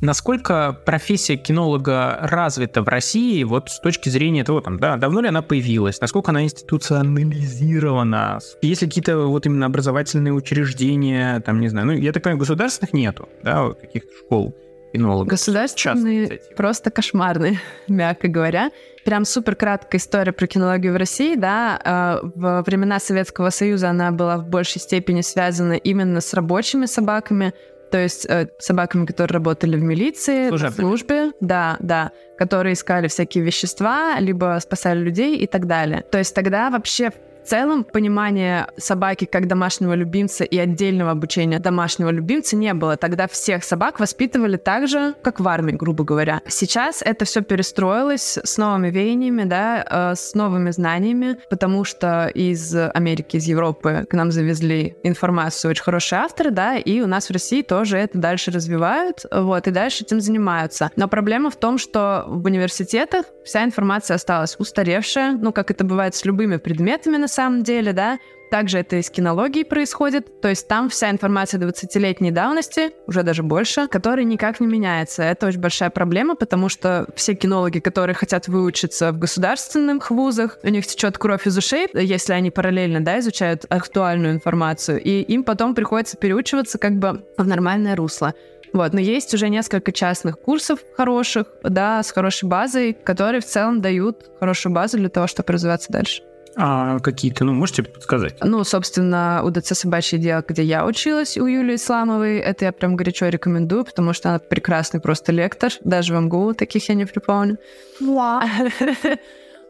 Насколько 0.01 0.79
профессия 0.85 1.37
кинолога 1.37 2.19
развита 2.21 2.83
в 2.83 2.89
России, 2.89 3.43
вот 3.45 3.71
с 3.71 3.81
точки 3.81 4.09
зрения 4.11 4.45
того, 4.45 4.61
там, 4.61 4.79
да, 4.79 4.97
давно 4.97 5.21
ли 5.21 5.29
она 5.29 5.43
появилась, 5.43 6.01
насколько 6.01 6.31
она 6.31 6.43
институционализирована, 6.43 8.41
есть 8.61 8.83
ли 8.83 8.89
какие-то 8.89 9.19
вот 9.27 9.47
именно 9.47 9.67
образовательные 9.67 10.33
учреждения, 10.35 11.41
там, 11.41 11.61
не 11.61 11.69
знаю, 11.69 11.87
ну, 11.87 11.93
я 11.93 12.13
так 12.13 12.23
понимаю, 12.23 12.41
государственных 12.41 12.93
нету, 12.93 13.29
да, 13.43 13.71
каких-то 13.71 14.11
школ 14.25 14.55
кинологов. 14.93 15.29
Государственные 15.29 16.41
просто 16.57 16.91
кошмарные, 16.91 17.61
мягко 17.89 18.29
говоря. 18.29 18.71
Прям 19.05 19.25
супер 19.25 19.55
краткая 19.55 20.01
история 20.01 20.33
про 20.33 20.47
кинологию 20.47 20.93
в 20.93 20.97
России, 20.97 21.37
да, 21.37 21.81
а, 21.85 22.21
во 22.35 22.63
времена 22.63 22.99
Советского 22.99 23.51
Союза 23.51 23.91
она 23.91 24.11
была 24.11 24.39
в 24.39 24.49
большей 24.49 24.81
степени 24.81 25.21
связана 25.21 25.75
именно 25.75 26.21
с 26.21 26.35
рабочими 26.35 26.87
собаками, 26.87 27.53
то 27.91 27.99
есть 27.99 28.27
э, 28.27 28.49
собаками, 28.59 29.07
которые 29.07 29.35
работали 29.35 29.77
в 29.77 29.83
милиции, 29.83 30.49
Служебными. 30.49 30.73
в 30.73 30.89
службе, 30.89 31.33
да, 31.41 31.77
да, 31.81 32.13
которые 32.39 32.75
искали 32.75 33.09
всякие 33.09 33.45
вещества, 33.45 34.19
либо 34.21 34.59
спасали 34.61 35.01
людей 35.01 35.37
и 35.39 35.47
так 35.47 35.67
далее. 35.67 36.05
То 36.11 36.19
есть 36.19 36.35
тогда 36.35 36.71
вообще 36.71 37.11
в 37.11 37.15
целом 37.47 37.85
понимания 37.85 38.69
собаки 38.77 39.25
как 39.25 39.47
домашнего 39.47 39.95
любимца 39.95 40.45
и 40.45 40.59
отдельного 40.59 41.13
обучения 41.13 41.59
домашнего 41.59 42.11
любимца 42.11 42.57
не 42.57 42.75
было. 42.75 42.97
Тогда 42.97 43.29
всех 43.29 43.65
собак 43.65 44.01
воспитывали 44.01 44.57
так 44.57 44.89
же, 44.89 45.15
как 45.23 45.41
в 45.41 45.49
армии, 45.49 45.73
грубо 45.73 46.05
говоря. 46.05 46.43
Сейчас 46.47 47.03
это 47.03 47.25
все 47.25 47.43
перестроилось 47.43 48.39
с 48.43 48.59
новыми 48.59 48.91
веяниями, 48.91 49.45
да, 49.45 49.85
э, 49.89 50.15
с 50.15 50.35
новыми 50.35 50.71
знаниями, 50.71 51.39
потому 51.49 51.85
что 51.85 52.27
из 52.29 52.75
Америки, 52.75 53.37
из 53.37 53.47
Европы 53.47 54.07
к 54.09 54.15
нам 54.15 54.31
завезли 54.31 54.97
информацию 55.03 55.71
очень 55.71 55.83
хорошие 55.83 56.21
авторы, 56.21 56.51
да, 56.51 56.77
и 56.77 57.01
у 57.01 57.07
нас 57.07 57.29
в 57.29 57.33
России 57.33 57.63
тоже 57.63 57.99
это 57.99 58.19
дальше 58.19 58.51
развивают, 58.51 59.25
вот, 59.31 59.67
и 59.67 59.71
дальше 59.71 60.05
этим 60.05 60.21
занимаются. 60.21 60.91
Но 60.97 61.09
проблема 61.09 61.51
в 61.51 61.57
том, 61.57 61.79
что 61.79 62.25
в 62.27 62.45
университетах 62.45 63.27
вся 63.45 63.65
информация 63.65 64.17
осталась 64.17 64.57
устаревшая, 64.59 65.33
ну, 65.33 65.53
как 65.53 65.71
это 65.71 65.85
бывает 65.85 66.15
с 66.15 66.25
любыми 66.25 66.57
предметами 66.57 67.17
на 67.17 67.29
самом 67.37 67.63
деле, 67.63 67.93
да, 67.93 68.19
также 68.51 68.79
это 68.79 68.97
и 68.97 69.03
с 69.03 69.11
кинологией 69.11 69.65
происходит, 69.65 70.41
то 70.41 70.49
есть 70.49 70.69
там 70.69 70.89
вся 70.89 71.11
информация 71.11 71.61
20-летней 71.61 72.31
давности, 72.31 72.93
уже 73.07 73.23
даже 73.23 73.43
больше, 73.43 73.89
которая 73.89 74.25
никак 74.25 74.61
не 74.61 74.67
меняется. 74.67 75.23
Это 75.23 75.47
очень 75.47 75.61
большая 75.61 75.91
проблема, 75.91 76.37
потому 76.37 76.69
что 76.69 77.07
все 77.17 77.35
кинологи, 77.35 77.81
которые 77.81 78.15
хотят 78.15 78.49
выучиться 78.49 79.13
в 79.13 79.19
государственных 79.19 80.11
вузах, 80.11 80.59
у 80.63 80.69
них 80.69 80.87
течет 80.87 81.19
кровь 81.19 81.47
из 81.47 81.59
ушей, 81.59 81.89
если 81.93 82.33
они 82.33 82.51
параллельно 82.51 83.01
да, 83.01 83.19
изучают 83.19 83.67
актуальную 83.69 84.35
информацию, 84.35 85.03
и 85.03 85.23
им 85.23 85.45
потом 85.45 85.75
приходится 85.75 86.17
переучиваться 86.17 86.79
как 86.79 86.99
бы 86.99 87.25
в 87.37 87.47
нормальное 87.47 87.97
русло. 87.97 88.35
Вот, 88.73 88.93
но 88.93 89.01
есть 89.01 89.33
уже 89.35 89.49
несколько 89.49 89.91
частных 89.93 90.39
курсов 90.39 90.81
хороших, 90.97 91.47
да, 91.63 92.03
с 92.03 92.11
хорошей 92.11 92.49
базой, 92.49 92.93
которые 92.93 93.41
в 93.41 93.47
целом 93.47 93.81
дают 93.81 94.31
хорошую 94.39 94.73
базу 94.73 94.99
для 94.99 95.09
того, 95.09 95.27
чтобы 95.27 95.53
развиваться 95.53 95.91
дальше. 95.93 96.23
А 96.59 96.99
какие-то, 97.01 97.45
ну, 97.45 97.53
можете 97.53 97.83
подсказать? 97.83 98.39
Ну, 98.43 98.65
собственно, 98.65 99.43
УДЦ 99.45 99.75
«Собачье 99.75 100.19
дело», 100.19 100.43
где 100.47 100.63
я 100.63 100.87
училась 100.87 101.37
у 101.37 101.47
Юлии 101.47 101.77
Исламовой, 101.77 102.39
это 102.39 102.65
я 102.65 102.73
прям 102.73 102.97
горячо 102.97 103.29
рекомендую, 103.29 103.85
потому 103.85 104.15
что 104.15 104.31
она 104.31 104.39
прекрасный 104.39 105.01
просто 105.01 105.33
лектор, 105.33 105.71
даже 105.85 106.17
в 106.17 106.21
МГУ 106.21 106.55
таких 106.55 106.89
я 106.89 106.95
не 106.95 107.05
припомню. 107.05 107.59
Вау. 108.01 108.43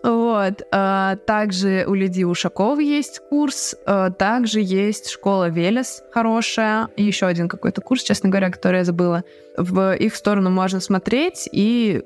Вот. 0.03 0.62
А, 0.70 1.16
также 1.16 1.85
у 1.88 1.94
Лидии 1.94 2.22
Ушакова 2.22 2.79
есть 2.79 3.20
курс. 3.29 3.75
А, 3.87 4.11
также 4.11 4.61
есть 4.61 5.11
школа 5.11 5.49
Велес 5.49 6.05
хорошая. 6.12 6.88
И 6.96 7.03
еще 7.03 7.27
один 7.27 7.49
какой-то 7.49 7.81
курс, 7.81 8.05
честно 8.05 8.29
говоря, 8.29 8.51
который 8.51 8.79
я 8.79 8.85
забыла. 8.85 9.25
В 9.57 9.96
их 9.96 10.14
сторону 10.14 10.51
можно 10.51 10.79
смотреть 10.79 11.49
и 11.51 12.05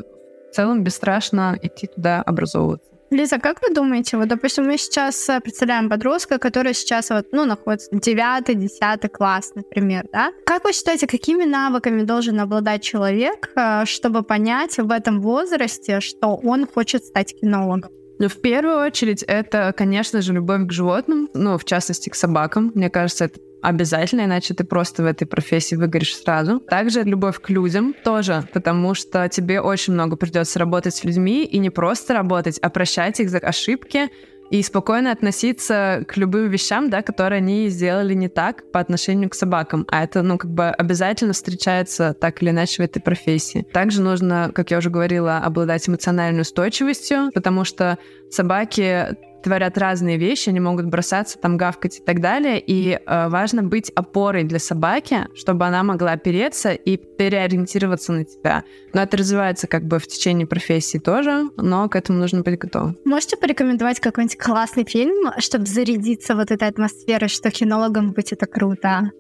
в 0.50 0.54
целом 0.54 0.82
бесстрашно 0.82 1.58
идти 1.60 1.88
туда 1.88 2.22
образовываться. 2.22 2.90
Лиза, 3.10 3.38
как 3.38 3.60
вы 3.60 3.74
думаете, 3.74 4.16
вот, 4.16 4.28
допустим, 4.28 4.66
мы 4.66 4.78
сейчас 4.78 5.28
э, 5.28 5.40
представляем 5.40 5.88
подростка, 5.88 6.38
который 6.38 6.74
сейчас 6.74 7.10
вот, 7.10 7.26
ну, 7.32 7.44
находится 7.44 7.90
в 7.90 7.98
9-10 7.98 9.08
класс, 9.08 9.50
например, 9.56 10.06
да? 10.12 10.30
Как 10.46 10.64
вы 10.64 10.72
считаете, 10.72 11.08
какими 11.08 11.44
навыками 11.44 12.02
должен 12.02 12.38
обладать 12.38 12.84
человек, 12.84 13.50
э, 13.56 13.84
чтобы 13.84 14.22
понять 14.22 14.78
в 14.78 14.92
этом 14.92 15.20
возрасте, 15.20 15.98
что 16.00 16.36
он 16.36 16.68
хочет 16.68 17.04
стать 17.04 17.34
кинологом? 17.34 17.90
Ну, 18.20 18.28
в 18.28 18.40
первую 18.40 18.78
очередь, 18.78 19.24
это, 19.24 19.74
конечно 19.76 20.22
же, 20.22 20.32
любовь 20.32 20.68
к 20.68 20.72
животным, 20.72 21.28
ну, 21.34 21.58
в 21.58 21.64
частности, 21.64 22.10
к 22.10 22.14
собакам. 22.14 22.70
Мне 22.74 22.90
кажется, 22.90 23.24
это 23.24 23.40
обязательно, 23.62 24.22
иначе 24.22 24.54
ты 24.54 24.64
просто 24.64 25.02
в 25.02 25.06
этой 25.06 25.26
профессии 25.26 25.74
выгоришь 25.74 26.16
сразу. 26.16 26.60
Также 26.60 27.02
любовь 27.02 27.40
к 27.40 27.50
людям 27.50 27.94
тоже, 28.04 28.44
потому 28.52 28.94
что 28.94 29.28
тебе 29.28 29.60
очень 29.60 29.94
много 29.94 30.16
придется 30.16 30.58
работать 30.58 30.94
с 30.94 31.04
людьми 31.04 31.44
и 31.44 31.58
не 31.58 31.70
просто 31.70 32.14
работать, 32.14 32.58
а 32.58 32.70
прощать 32.70 33.20
их 33.20 33.30
за 33.30 33.38
ошибки 33.38 34.10
и 34.50 34.62
спокойно 34.62 35.12
относиться 35.12 36.04
к 36.08 36.16
любым 36.16 36.48
вещам, 36.48 36.90
да, 36.90 37.02
которые 37.02 37.38
они 37.38 37.68
сделали 37.68 38.14
не 38.14 38.28
так 38.28 38.70
по 38.72 38.80
отношению 38.80 39.30
к 39.30 39.34
собакам. 39.34 39.86
А 39.88 40.02
это, 40.02 40.22
ну, 40.22 40.38
как 40.38 40.50
бы 40.50 40.66
обязательно 40.66 41.32
встречается 41.32 42.14
так 42.14 42.42
или 42.42 42.50
иначе 42.50 42.82
в 42.82 42.84
этой 42.84 43.00
профессии. 43.00 43.64
Также 43.72 44.02
нужно, 44.02 44.50
как 44.52 44.72
я 44.72 44.78
уже 44.78 44.90
говорила, 44.90 45.38
обладать 45.38 45.88
эмоциональной 45.88 46.42
устойчивостью, 46.42 47.30
потому 47.32 47.64
что 47.64 47.98
собаки 48.28 49.16
творят 49.42 49.78
разные 49.78 50.16
вещи, 50.16 50.48
они 50.48 50.60
могут 50.60 50.86
бросаться, 50.86 51.38
там 51.38 51.56
гавкать 51.56 51.98
и 51.98 52.02
так 52.02 52.20
далее. 52.20 52.60
И 52.60 52.92
э, 52.92 53.28
важно 53.28 53.62
быть 53.62 53.90
опорой 53.90 54.44
для 54.44 54.58
собаки, 54.58 55.26
чтобы 55.34 55.66
она 55.66 55.82
могла 55.82 56.12
опереться 56.12 56.72
и 56.72 56.96
переориентироваться 56.96 58.12
на 58.12 58.24
тебя. 58.24 58.64
Но 58.92 59.02
это 59.02 59.16
развивается 59.16 59.66
как 59.66 59.84
бы 59.84 59.98
в 59.98 60.06
течение 60.06 60.46
профессии 60.46 60.98
тоже, 60.98 61.50
но 61.56 61.88
к 61.88 61.96
этому 61.96 62.18
нужно 62.18 62.42
быть 62.42 62.58
готовым. 62.58 62.98
Можете 63.04 63.36
порекомендовать 63.36 64.00
какой-нибудь 64.00 64.38
классный 64.38 64.84
фильм, 64.84 65.32
чтобы 65.38 65.66
зарядиться 65.66 66.34
вот 66.34 66.50
этой 66.50 66.68
атмосферой, 66.68 67.28
что 67.28 67.50
кинологом 67.50 68.12
быть 68.12 68.32
это 68.32 68.46
круто? 68.46 69.10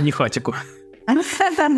Не 0.00 0.10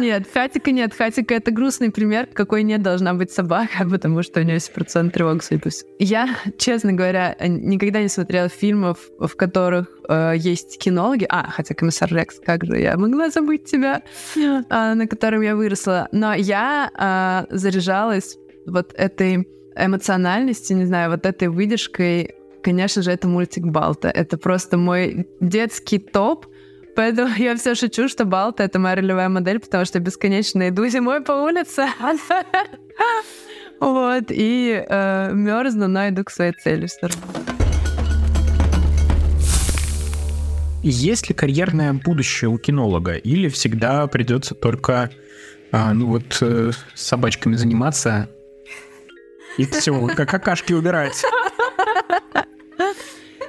Нет, 0.02 0.26
Хатика 0.32 0.70
нет. 0.70 0.94
Хатика— 0.94 1.34
это 1.36 1.50
грустный 1.50 1.90
пример, 1.90 2.26
какой 2.32 2.62
не 2.62 2.78
должна 2.78 3.14
быть 3.14 3.30
собака, 3.30 3.86
потому 3.90 4.22
что 4.22 4.40
у 4.40 4.42
нее 4.42 4.54
есть 4.54 4.72
процент 4.72 5.14
тревог, 5.14 5.42
судя 5.42 5.70
Я, 5.98 6.28
честно 6.58 6.92
говоря, 6.92 7.36
никогда 7.40 8.02
не 8.02 8.08
смотрела 8.08 8.48
фильмов, 8.48 8.98
в 9.18 9.34
которых 9.36 9.88
э, 10.08 10.34
есть 10.36 10.78
кинологи. 10.78 11.26
А, 11.28 11.50
хотя 11.50 11.74
комиссар 11.74 12.12
Рекс, 12.12 12.40
как 12.44 12.64
же 12.64 12.78
я 12.78 12.96
могла 12.96 13.30
забыть 13.30 13.64
тебя, 13.64 14.02
э, 14.36 14.60
на 14.68 15.06
котором 15.06 15.42
я 15.42 15.56
выросла. 15.56 16.08
Но 16.12 16.34
я 16.34 17.46
э, 17.50 17.56
заряжалась 17.56 18.36
вот 18.66 18.92
этой 18.94 19.48
эмоциональностью, 19.76 20.76
не 20.76 20.84
знаю, 20.84 21.10
вот 21.10 21.24
этой 21.26 21.48
выдержкой 21.48 22.34
конечно 22.62 23.02
же, 23.02 23.10
это 23.10 23.28
мультик 23.28 23.64
Балта. 23.64 24.08
Это 24.08 24.38
просто 24.38 24.78
мой 24.78 25.26
детский 25.40 25.98
топ, 25.98 26.46
Поэтому 26.94 27.34
я 27.36 27.56
все 27.56 27.74
шучу, 27.74 28.08
что 28.08 28.24
Балта— 28.24 28.62
это 28.64 28.78
моя 28.78 28.96
ролевая 28.96 29.28
модель, 29.28 29.58
потому 29.58 29.84
что 29.84 29.98
бесконечно 30.00 30.68
иду 30.68 30.86
зимой 30.88 31.22
по 31.22 31.32
улице. 31.32 31.86
Вот, 33.80 34.26
и 34.28 34.84
э, 34.88 35.32
мерзну, 35.32 35.88
но 35.88 36.08
иду 36.08 36.22
к 36.22 36.30
своей 36.30 36.52
цели 36.52 36.86
все 36.86 37.08
равно. 37.08 37.22
Есть 40.84 41.28
ли 41.28 41.34
карьерное 41.34 41.92
будущее 41.92 42.48
у 42.48 42.58
кинолога? 42.58 43.14
Или 43.14 43.48
всегда 43.48 44.06
придется 44.06 44.54
только 44.54 45.10
а, 45.72 45.94
ну 45.94 46.06
вот 46.06 46.38
э, 46.42 46.70
с 46.94 47.02
собачками 47.02 47.56
заниматься 47.56 48.28
и 49.58 49.66
все, 49.66 50.06
как 50.08 50.28
какашки 50.28 50.72
убирать? 50.72 51.24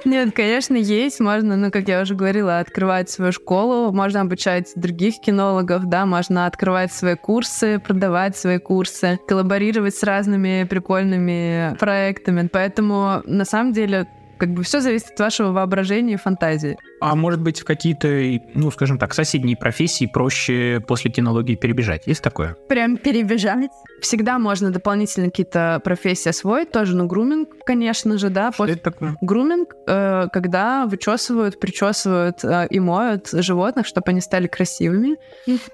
Нет, 0.04 0.34
конечно, 0.34 0.76
есть. 0.76 1.20
Можно, 1.20 1.56
ну, 1.56 1.70
как 1.70 1.88
я 1.88 2.02
уже 2.02 2.14
говорила, 2.14 2.58
открывать 2.58 3.08
свою 3.08 3.32
школу, 3.32 3.92
можно 3.92 4.20
обучать 4.20 4.72
других 4.76 5.20
кинологов, 5.20 5.86
да, 5.86 6.04
можно 6.04 6.46
открывать 6.46 6.92
свои 6.92 7.14
курсы, 7.14 7.78
продавать 7.78 8.36
свои 8.36 8.58
курсы, 8.58 9.18
коллаборировать 9.26 9.94
с 9.94 10.02
разными 10.02 10.66
прикольными 10.68 11.76
проектами. 11.78 12.48
Поэтому, 12.52 13.22
на 13.24 13.44
самом 13.44 13.72
деле, 13.72 14.06
как 14.44 14.52
бы 14.52 14.62
все 14.62 14.80
зависит 14.80 15.12
от 15.12 15.20
вашего 15.20 15.52
воображения 15.52 16.14
и 16.14 16.16
фантазии. 16.16 16.76
А 17.00 17.14
может 17.14 17.40
быть, 17.40 17.60
в 17.60 17.64
какие-то, 17.64 18.08
ну, 18.54 18.70
скажем 18.70 18.98
так, 18.98 19.14
соседние 19.14 19.56
профессии 19.56 20.04
проще 20.06 20.82
после 20.86 21.10
кинологии 21.10 21.54
перебежать? 21.54 22.06
Есть 22.06 22.22
такое? 22.22 22.56
Прям 22.68 22.98
перебежать? 22.98 23.70
Всегда 24.02 24.38
можно 24.38 24.70
дополнительно 24.70 25.26
какие-то 25.30 25.80
профессии 25.82 26.28
освоить, 26.28 26.72
тоже, 26.72 26.94
ну, 26.94 27.06
груминг, 27.06 27.48
конечно 27.64 28.18
же, 28.18 28.28
да. 28.28 28.52
Что 28.52 28.64
Пос... 28.64 28.70
это 28.72 28.82
такое? 28.82 29.16
Груминг, 29.22 29.74
э, 29.86 30.28
когда 30.30 30.84
вычесывают, 30.84 31.58
причесывают 31.58 32.44
э, 32.44 32.66
и 32.68 32.80
моют 32.80 33.30
животных, 33.32 33.86
чтобы 33.86 34.04
они 34.08 34.20
стали 34.20 34.46
красивыми. 34.46 35.16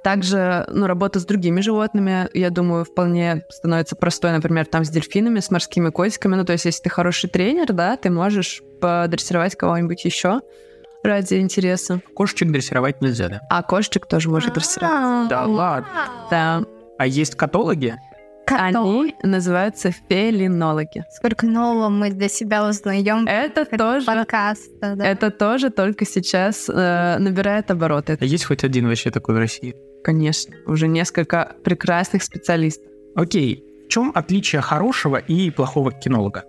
Также, 0.03 0.65
ну, 0.73 0.87
работа 0.87 1.19
с 1.19 1.25
другими 1.25 1.61
животными, 1.61 2.29
я 2.35 2.51
думаю, 2.51 2.85
вполне 2.85 3.43
становится 3.51 3.97
простой, 3.97 4.31
например, 4.31 4.67
там 4.67 4.85
с 4.85 4.91
дельфинами, 4.91 5.41
с 5.41 5.51
морскими 5.51 5.91
котиками. 5.91 6.37
Ну, 6.37 6.45
то 6.45 6.53
есть, 6.53 6.67
если 6.67 6.83
ты 6.83 6.91
хороший 6.91 7.31
тренер, 7.31 7.73
да, 7.73 7.97
ты 7.97 8.11
можешь 8.11 8.60
подрессировать 8.81 9.57
кого-нибудь 9.57 10.05
еще 10.05 10.41
ради 11.03 11.35
интереса. 11.35 12.01
Кошечек 12.15 12.51
дрессировать 12.51 13.01
нельзя, 13.01 13.29
да? 13.29 13.41
А 13.51 13.63
кошечек 13.63 14.07
тоже 14.07 14.29
может 14.29 14.55
дрессировать. 14.55 15.29
Да 15.29 15.45
ладно? 15.47 15.89
Да. 16.31 16.63
А 16.99 17.07
есть 17.07 17.35
катологи? 17.35 17.97
Они 18.47 19.15
называются 19.23 19.93
фелинологи. 20.09 21.05
Сколько 21.13 21.47
нового 21.47 21.89
мы 21.89 22.11
для 22.11 22.29
себя 22.29 22.69
узнаем. 22.69 23.27
Это 23.27 23.65
тоже 23.65 24.07
подкаста, 24.07 24.97
да? 24.97 25.07
Это 25.07 25.31
тоже 25.31 25.71
только 25.71 26.05
сейчас 26.05 26.69
э, 26.69 27.17
набирает 27.19 27.71
обороты. 27.71 28.19
А 28.21 28.25
есть 28.25 28.45
хоть 28.45 28.65
один 28.65 28.89
вообще 28.89 29.11
такой 29.11 29.37
в 29.37 29.39
России? 29.39 29.77
Конечно, 30.03 30.57
уже 30.67 30.89
несколько 30.89 31.55
прекрасных 31.63 32.23
специалистов. 32.25 32.91
Окей, 33.15 33.65
в 33.87 33.89
чем 33.89 34.11
отличие 34.15 34.63
хорошего 34.63 35.17
и 35.17 35.51
плохого 35.51 35.93
кинолога? 35.93 36.45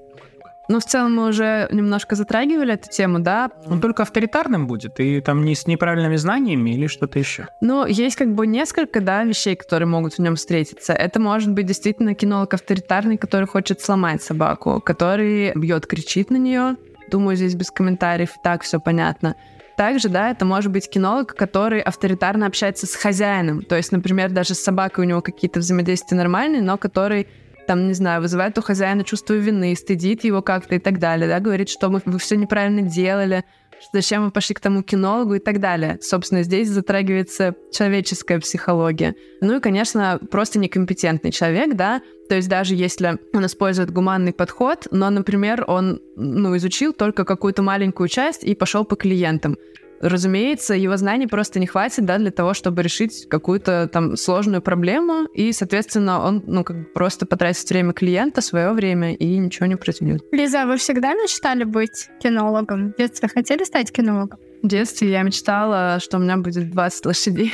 Ну, 0.72 0.80
в 0.80 0.86
целом 0.86 1.16
мы 1.16 1.28
уже 1.28 1.68
немножко 1.70 2.16
затрагивали 2.16 2.76
эту 2.76 2.88
тему, 2.88 3.20
да. 3.20 3.52
Он 3.66 3.82
только 3.82 4.04
авторитарным 4.04 4.68
будет, 4.68 5.02
и 5.02 5.20
там 5.20 5.44
не 5.44 5.54
с 5.54 5.68
неправильными 5.68 6.16
знаниями 6.16 6.70
или 6.70 6.88
что-то 6.88 7.20
еще. 7.20 7.48
Ну, 7.60 7.86
есть 7.86 8.16
как 8.16 8.34
бы 8.34 8.48
несколько, 8.48 9.02
да, 9.02 9.26
вещей, 9.26 9.58
которые 9.58 9.90
могут 9.90 10.14
в 10.14 10.20
нем 10.20 10.38
встретиться. 10.38 10.94
Это 10.94 11.20
может 11.20 11.52
быть 11.52 11.66
действительно 11.66 12.16
кинолог 12.16 12.54
авторитарный, 12.54 13.18
который 13.18 13.48
хочет 13.50 13.82
сломать 13.82 14.24
собаку, 14.24 14.80
который 14.80 15.52
бьет, 15.56 15.88
кричит 15.88 16.30
на 16.30 16.38
нее. 16.38 16.78
Думаю, 17.10 17.36
здесь 17.36 17.56
без 17.56 17.70
комментариев 17.70 18.30
так 18.42 18.62
все 18.62 18.80
понятно. 18.80 19.36
Также, 19.76 20.08
да, 20.08 20.32
это 20.32 20.46
может 20.46 20.72
быть 20.72 20.90
кинолог, 20.90 21.36
который 21.36 21.82
авторитарно 21.82 22.46
общается 22.46 22.88
с 22.88 22.96
хозяином. 22.96 23.62
То 23.62 23.76
есть, 23.76 23.92
например, 23.92 24.32
даже 24.32 24.54
с 24.54 24.64
собакой 24.64 25.04
у 25.04 25.08
него 25.10 25.20
какие-то 25.20 25.60
взаимодействия 25.60 26.16
нормальные, 26.16 26.62
но 26.62 26.78
который 26.78 27.28
там, 27.72 27.88
не 27.88 27.94
знаю, 27.94 28.20
вызывает 28.20 28.58
у 28.58 28.62
хозяина 28.62 29.06
чувство 29.06 29.34
вины, 29.34 29.74
стыдит 29.78 30.26
его 30.26 30.42
как-то 30.42 30.76
и 30.76 30.80
так 30.80 31.00
далее, 31.00 31.30
да, 31.30 31.40
говорит, 31.40 31.70
что 31.70 31.90
мы, 31.90 32.02
вы 32.04 32.20
все 32.20 32.36
неправильно 32.36 32.82
делали, 32.82 33.46
зачем 33.94 34.26
вы 34.26 34.32
пошли 34.32 34.54
к 34.54 34.60
тому 34.60 34.84
кинологу 34.84 35.36
и 35.36 35.40
так 35.40 35.62
далее. 35.62 35.98
Собственно, 36.02 36.44
здесь 36.44 36.68
затрагивается 36.68 37.56
человеческая 37.72 38.42
психология. 38.42 39.16
Ну 39.40 39.56
и, 39.56 39.62
конечно, 39.62 40.20
просто 40.30 40.60
некомпетентный 40.60 41.32
человек, 41.32 41.76
да, 41.76 42.02
то 42.28 42.36
есть 42.36 42.50
даже 42.50 42.76
если 42.76 43.18
он 43.34 43.46
использует 43.46 43.90
гуманный 43.90 44.34
подход, 44.34 44.88
но, 44.92 45.10
например, 45.10 45.64
он 45.66 46.02
ну, 46.18 46.58
изучил 46.58 46.92
только 46.92 47.24
какую-то 47.24 47.62
маленькую 47.62 48.10
часть 48.10 48.44
и 48.44 48.54
пошел 48.54 48.84
по 48.84 48.98
клиентам, 48.98 49.58
разумеется, 50.02 50.74
его 50.74 50.98
знаний 50.98 51.28
просто 51.28 51.60
не 51.60 51.68
хватит, 51.68 52.06
да, 52.06 52.18
для 52.18 52.32
того, 52.32 52.54
чтобы 52.54 52.82
решить 52.82 53.28
какую-то 53.30 53.90
там 53.92 54.18
сложную 54.18 54.62
проблему, 54.62 55.28
и, 55.34 55.54
соответственно, 55.54 56.26
он, 56.26 56.44
ну, 56.46 56.64
как 56.64 56.78
бы 56.78 56.84
просто 56.86 57.26
потратит 57.26 57.70
время 57.70 57.94
клиента, 57.94 58.42
свое 58.42 58.72
время, 58.72 59.14
и 59.14 59.38
ничего 59.38 59.68
не 59.68 59.76
произведет. 59.76 60.24
Лиза, 60.32 60.66
вы 60.66 60.78
всегда 60.78 61.14
мечтали 61.14 61.64
быть 61.64 62.10
кинологом? 62.22 62.94
В 62.94 62.98
детстве 62.98 63.30
хотели 63.30 63.64
стать 63.64 63.92
кинологом? 63.92 64.40
В 64.64 64.68
детстве 64.68 65.12
я 65.12 65.24
мечтала, 65.24 66.00
что 66.00 66.18
у 66.18 66.20
меня 66.20 66.38
будет 66.38 66.72
20 66.72 67.06
лошадей. 67.06 67.54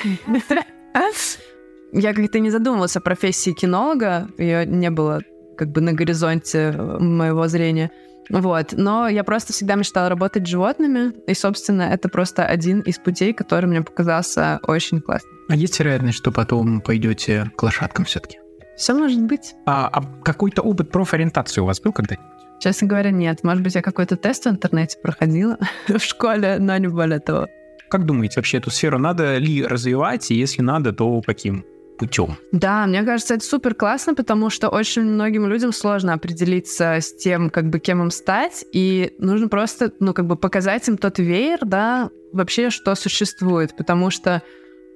Я 1.94 2.14
как-то 2.14 2.40
не 2.40 2.50
задумывалась 2.50 2.98
о 2.98 3.02
профессии 3.02 3.52
кинолога, 3.52 4.28
ее 4.38 4.66
не 4.66 4.90
было 4.90 5.22
как 5.58 5.72
бы 5.72 5.82
на 5.82 5.94
горизонте 5.94 6.72
моего 6.72 7.48
зрения. 7.48 7.92
Вот. 8.30 8.74
Но 8.74 9.08
я 9.08 9.24
просто 9.24 9.54
всегда 9.54 9.76
мечтала 9.76 10.10
работать 10.10 10.46
с 10.46 10.50
животными, 10.50 11.14
и, 11.28 11.34
собственно, 11.34 11.84
это 11.84 12.10
просто 12.10 12.46
один 12.46 12.82
из 12.82 12.98
путей, 12.98 13.34
который 13.34 13.68
мне 13.68 13.82
показался 13.82 14.60
очень 14.64 15.02
классным. 15.02 15.34
А 15.50 15.56
есть 15.56 15.80
вероятность, 15.80 16.18
что 16.18 16.32
потом 16.32 16.82
пойдете 16.82 17.52
к 17.56 17.64
лошадкам 17.64 18.06
все-таки? 18.06 18.40
Все 18.76 18.94
может 18.94 19.22
быть. 19.24 19.56
А, 19.66 19.88
а 19.88 20.04
какой-то 20.24 20.62
опыт 20.62 20.92
профориентации 20.92 21.62
у 21.62 21.66
вас 21.66 21.82
был 21.82 21.94
когда-нибудь? 21.94 22.26
Честно 22.60 22.88
говоря, 22.88 23.12
нет. 23.12 23.44
Может 23.44 23.64
быть, 23.64 23.76
я 23.76 23.82
какой-то 23.82 24.18
тест 24.18 24.46
в 24.46 24.50
интернете 24.50 24.98
проходила 25.02 25.58
в 25.88 26.00
школе, 26.00 26.58
но 26.60 26.78
не 26.78 26.88
более 26.88 27.20
того. 27.20 27.48
Как 27.90 28.06
думаете, 28.06 28.40
вообще 28.40 28.58
эту 28.58 28.70
сферу 28.70 29.00
надо 29.00 29.38
ли 29.38 29.66
развивать, 29.66 30.30
и 30.32 30.36
если 30.36 30.62
надо, 30.62 30.92
то 30.92 31.22
каким? 31.22 31.66
Путем. 31.98 32.38
Да, 32.52 32.86
мне 32.86 33.04
кажется, 33.04 33.34
это 33.36 33.44
супер 33.44 33.76
классно, 33.76 34.16
потому 34.16 34.50
что 34.50 34.70
очень 34.70 35.04
многим 35.04 35.48
людям 35.48 35.74
сложно 35.74 36.14
определиться 36.14 36.96
с 36.96 37.14
тем, 37.14 37.50
как 37.50 37.70
бы 37.70 37.80
кем 37.80 38.02
им 38.02 38.12
стать, 38.12 38.66
и 38.72 39.14
нужно 39.18 39.50
просто, 39.50 39.92
ну, 40.00 40.14
как 40.14 40.26
бы 40.26 40.36
показать 40.36 40.88
им 40.88 40.98
тот 40.98 41.20
веер, 41.20 41.60
да, 41.64 42.10
вообще, 42.32 42.70
что 42.70 42.96
существует, 42.96 43.76
потому 43.76 44.10
что 44.10 44.42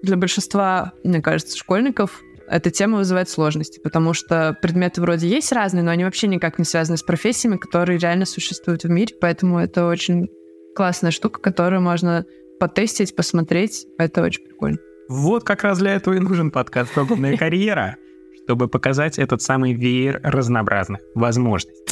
для 0.01 0.17
большинства, 0.17 0.93
мне 1.03 1.21
кажется, 1.21 1.57
школьников 1.57 2.21
эта 2.47 2.69
тема 2.69 2.97
вызывает 2.97 3.29
сложности, 3.29 3.79
потому 3.79 4.13
что 4.13 4.57
предметы 4.61 4.99
вроде 4.99 5.27
есть 5.27 5.51
разные, 5.51 5.83
но 5.83 5.91
они 5.91 6.03
вообще 6.03 6.27
никак 6.27 6.59
не 6.59 6.65
связаны 6.65 6.97
с 6.97 7.03
профессиями, 7.03 7.57
которые 7.57 7.97
реально 7.97 8.25
существуют 8.25 8.83
в 8.83 8.89
мире, 8.89 9.15
поэтому 9.19 9.59
это 9.59 9.87
очень 9.87 10.27
классная 10.75 11.11
штука, 11.11 11.39
которую 11.39 11.81
можно 11.81 12.25
потестить, 12.59 13.15
посмотреть. 13.15 13.87
Это 13.97 14.21
очень 14.21 14.43
прикольно. 14.43 14.77
Вот 15.11 15.43
как 15.43 15.63
раз 15.63 15.79
для 15.79 15.95
этого 15.95 16.13
и 16.13 16.19
нужен 16.19 16.51
подкаст 16.51 16.97
«Огненная 16.97 17.35
карьера», 17.37 17.97
чтобы 18.45 18.69
показать 18.69 19.19
этот 19.19 19.41
самый 19.41 19.73
веер 19.73 20.21
разнообразных 20.23 21.01
возможностей. 21.15 21.83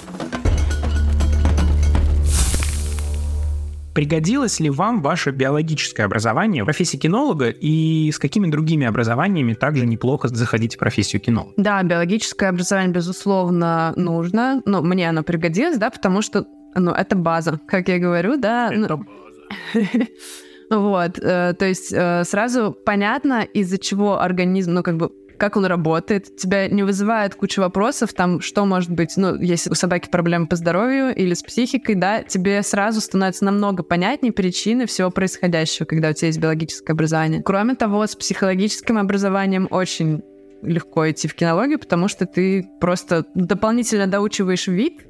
Пригодилось 3.93 4.61
ли 4.61 4.69
вам 4.69 5.01
ваше 5.01 5.31
биологическое 5.31 6.05
образование 6.05 6.63
в 6.63 6.67
профессии 6.67 6.95
кинолога 6.95 7.49
и 7.49 8.09
с 8.09 8.19
какими 8.19 8.49
другими 8.49 8.87
образованиями 8.87 9.53
также 9.53 9.85
неплохо 9.85 10.29
заходить 10.29 10.75
в 10.75 10.79
профессию 10.79 11.21
кинолога? 11.21 11.51
Да, 11.57 11.83
биологическое 11.83 12.47
образование, 12.47 12.93
безусловно, 12.93 13.91
нужно. 13.97 14.61
Но 14.65 14.81
мне 14.81 15.09
оно 15.09 15.23
пригодилось, 15.23 15.77
да, 15.77 15.89
потому 15.89 16.21
что 16.21 16.47
ну, 16.73 16.91
это 16.91 17.17
база, 17.17 17.59
как 17.67 17.89
я 17.89 17.99
говорю, 17.99 18.37
да. 18.37 18.69
Это 18.71 18.95
ну... 18.95 19.05
база. 19.73 20.07
Вот, 20.69 21.17
э, 21.17 21.53
то 21.57 21.65
есть 21.65 21.91
э, 21.91 22.23
сразу 22.25 22.77
понятно, 22.85 23.41
из-за 23.41 23.79
чего 23.79 24.21
организм, 24.21 24.73
ну, 24.73 24.83
как 24.83 24.97
бы, 24.97 25.11
как 25.37 25.57
он 25.57 25.65
работает, 25.65 26.35
тебя 26.35 26.67
не 26.67 26.83
вызывает 26.83 27.33
куча 27.33 27.59
вопросов, 27.59 28.13
там, 28.13 28.39
что 28.39 28.65
может 28.65 28.91
быть, 28.91 29.13
ну, 29.17 29.35
если 29.35 29.71
у 29.71 29.73
собаки 29.73 30.09
проблемы 30.09 30.45
по 30.47 30.55
здоровью 30.55 31.15
или 31.15 31.33
с 31.33 31.41
психикой, 31.41 31.95
да, 31.95 32.21
тебе 32.21 32.61
сразу 32.61 33.01
становится 33.01 33.45
намного 33.45 33.81
понятнее 33.81 34.31
причины 34.31 34.85
всего 34.85 35.09
происходящего, 35.09 35.85
когда 35.85 36.09
у 36.09 36.13
тебя 36.13 36.27
есть 36.27 36.39
биологическое 36.39 36.93
образование. 36.93 37.41
Кроме 37.41 37.75
того, 37.75 38.05
с 38.05 38.15
психологическим 38.15 38.99
образованием 38.99 39.67
очень 39.71 40.21
легко 40.61 41.09
идти 41.09 41.27
в 41.27 41.33
кинологию, 41.33 41.79
потому 41.79 42.07
что 42.09 42.25
ты 42.25 42.67
просто 42.79 43.25
дополнительно 43.33 44.05
доучиваешь 44.05 44.67
вид, 44.67 45.05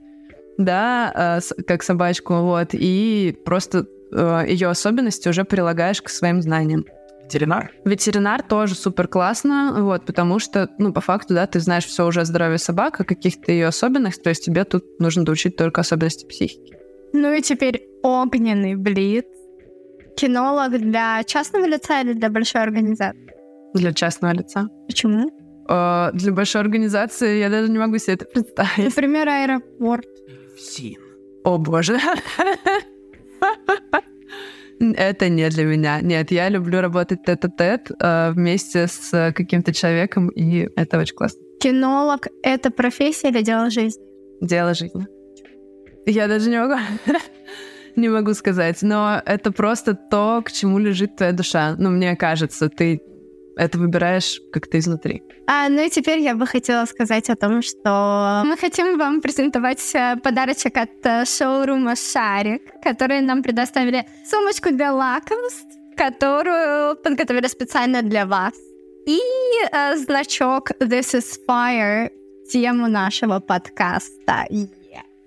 да, 0.58 1.40
э, 1.42 1.64
как 1.64 1.84
собачку, 1.84 2.36
вот, 2.36 2.70
и 2.74 3.36
просто 3.44 3.88
ее 4.12 4.68
особенности 4.70 5.30
уже 5.30 5.44
прилагаешь 5.44 6.02
к 6.02 6.10
своим 6.10 6.42
знаниям. 6.42 6.86
Ветеринар? 7.30 7.72
Ветеринар 7.86 8.42
тоже 8.42 8.74
супер 8.74 9.08
классно, 9.08 9.76
вот, 9.84 10.06
потому 10.06 10.40
что, 10.40 10.68
ну, 10.80 10.92
по 10.92 11.02
факту, 11.02 11.36
да, 11.36 11.46
ты 11.46 11.60
знаешь 11.60 11.86
все 11.86 12.08
уже 12.08 12.22
о 12.22 12.26
здоровье 12.26 12.58
собак, 12.58 13.00
о 13.00 13.04
каких-то 13.04 13.52
ее 13.52 13.68
особенностях, 13.68 14.24
то 14.24 14.30
есть 14.30 14.44
тебе 14.44 14.64
тут 14.64 15.00
нужно 15.00 15.26
доучить 15.26 15.56
только 15.56 15.82
особенности 15.82 16.26
психики. 16.26 16.74
Ну 17.14 17.32
и 17.32 17.42
теперь 17.42 17.88
огненный 18.04 18.76
блиц. 18.76 19.26
Кинолог 20.16 20.72
для 20.80 21.24
частного 21.24 21.66
лица 21.66 22.02
или 22.02 22.14
для 22.14 22.30
большой 22.30 22.64
организации? 22.64 23.32
Для 23.76 23.94
частного 23.94 24.34
лица. 24.34 24.68
Почему? 24.88 25.32
Э, 25.70 26.10
для 26.14 26.32
большой 26.32 26.62
организации 26.62 27.40
я 27.40 27.50
даже 27.50 27.72
не 27.72 27.78
могу 27.78 28.00
себе 28.00 28.16
это 28.16 28.26
представить. 28.34 28.86
Например, 28.86 29.30
аэропорт. 29.30 30.08
ФСИН. 30.56 30.98
О 31.44 31.58
боже. 31.58 32.00
Это 34.80 35.28
не 35.28 35.50
для 35.50 35.66
меня. 35.66 36.00
Нет, 36.02 36.32
я 36.32 36.50
люблю 36.50 36.80
работать 36.80 37.24
тет-а-тет 37.26 37.92
э, 38.00 38.32
вместе 38.32 38.88
с 38.88 39.34
каким-то 39.36 39.74
человеком, 39.74 40.30
и 40.30 40.70
это 40.76 41.00
очень 41.00 41.16
классно. 41.16 41.42
Кинолог— 41.60 42.28
это 42.44 42.72
профессия 42.72 43.30
или 43.30 43.42
дело 43.42 43.70
жизни? 43.70 44.02
Дело 44.42 44.74
жизни. 44.74 45.06
Я 46.06 46.28
даже 46.28 46.50
не 46.50 46.58
могу, 46.62 46.80
не 47.98 48.08
могу 48.08 48.34
сказать, 48.34 48.82
но 48.82 49.22
это 49.26 49.52
просто 49.52 49.96
то, 49.96 50.42
к 50.46 50.52
чему 50.52 50.80
лежит 50.80 51.18
твоя 51.18 51.34
душа. 51.34 51.76
Ну, 51.78 51.90
мне 51.90 52.16
кажется, 52.16 52.70
ты 52.70 53.02
это 53.60 53.78
выбираешь 53.78 54.42
как-то 54.52 54.78
изнутри. 54.78 55.22
А, 55.48 55.70
ну 55.70 55.86
и 55.86 55.90
теперь 55.90 56.20
я 56.20 56.36
бы 56.36 56.48
хотела 56.48 56.86
сказать 56.86 57.30
о 57.30 57.36
том, 57.36 57.62
что 57.62 58.44
мы 58.46 58.58
хотим 58.58 58.98
вам 58.98 59.22
презентовать 59.22 59.96
э, 59.96 60.16
подарочек 60.24 60.78
от 60.78 61.06
э, 61.06 61.26
шоурума 61.26 61.96
«Шарик», 61.96 62.62
которые 62.84 63.22
нам 63.22 63.44
предоставили 63.44 64.06
сумочку 64.26 64.72
для 64.72 64.94
лакомств, 64.94 65.68
которую 65.98 66.96
подготовили 66.96 67.48
специально 67.48 68.02
для 68.02 68.26
вас. 68.26 68.54
И 69.08 69.20
э, 69.72 69.98
значок 69.98 70.72
«This 70.80 71.16
is 71.16 71.40
Fire» 71.48 72.10
тему 72.52 72.88
нашего 72.88 73.40
подкаста. 73.40 74.46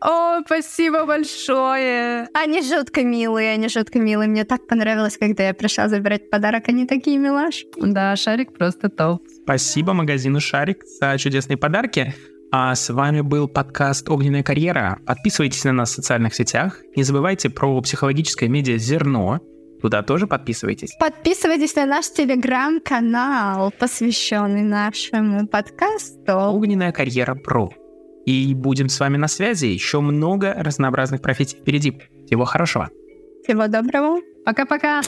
О, 0.05 0.41
спасибо 0.45 1.07
большое! 1.07 2.27
Они 2.35 2.61
жутко 2.63 3.05
милые, 3.05 3.53
они 3.53 3.69
жутко 3.69 4.01
милые. 4.01 4.29
Мне 4.29 4.45
так 4.45 4.67
понравилось, 4.67 5.17
когда 5.17 5.47
я 5.47 5.55
пришла 5.55 5.89
забирать 5.89 6.29
подарок. 6.29 6.69
Они 6.69 6.87
такие 6.87 7.19
милашки. 7.19 7.69
Да, 7.77 8.17
Шарик 8.17 8.53
просто 8.53 8.89
топ. 8.89 9.23
Спасибо 9.45 9.93
магазину 9.93 10.41
Шарик 10.41 10.85
за 10.85 11.17
чудесные 11.19 11.57
подарки. 11.57 12.15
А 12.51 12.75
с 12.75 12.91
вами 12.93 13.21
был 13.21 13.49
подкаст 13.49 14.11
«Огненная 14.11 14.43
карьера». 14.43 14.99
Подписывайтесь 15.07 15.65
на 15.65 15.73
нас 15.73 15.93
в 15.93 15.95
социальных 15.95 16.35
сетях. 16.35 16.81
Не 16.97 17.05
забывайте 17.05 17.49
про 17.49 17.81
психологическое 17.81 18.49
медиа 18.49 18.79
«Зерно». 18.79 19.41
Туда 19.81 20.03
тоже 20.03 20.27
подписывайтесь. 20.27 20.91
Подписывайтесь 20.99 21.75
на 21.77 21.87
наш 21.87 22.11
телеграм-канал, 22.11 23.73
посвященный 23.79 24.63
нашему 24.63 25.47
подкасту 25.47 26.33
«Огненная 26.35 26.93
карьера 26.93 27.35
Про». 27.35 27.71
И 28.27 28.55
будем 28.55 28.89
с 28.89 28.99
вами 29.01 29.17
на 29.17 29.29
связи. 29.29 29.67
Еще 29.67 30.01
много 30.01 30.55
разнообразных 30.57 31.23
профессий 31.23 31.57
впереди. 31.57 32.01
Всего 32.27 32.45
хорошего. 32.45 32.91
Всего 33.45 33.67
доброго. 33.67 34.21
Пока-пока. 34.45 35.03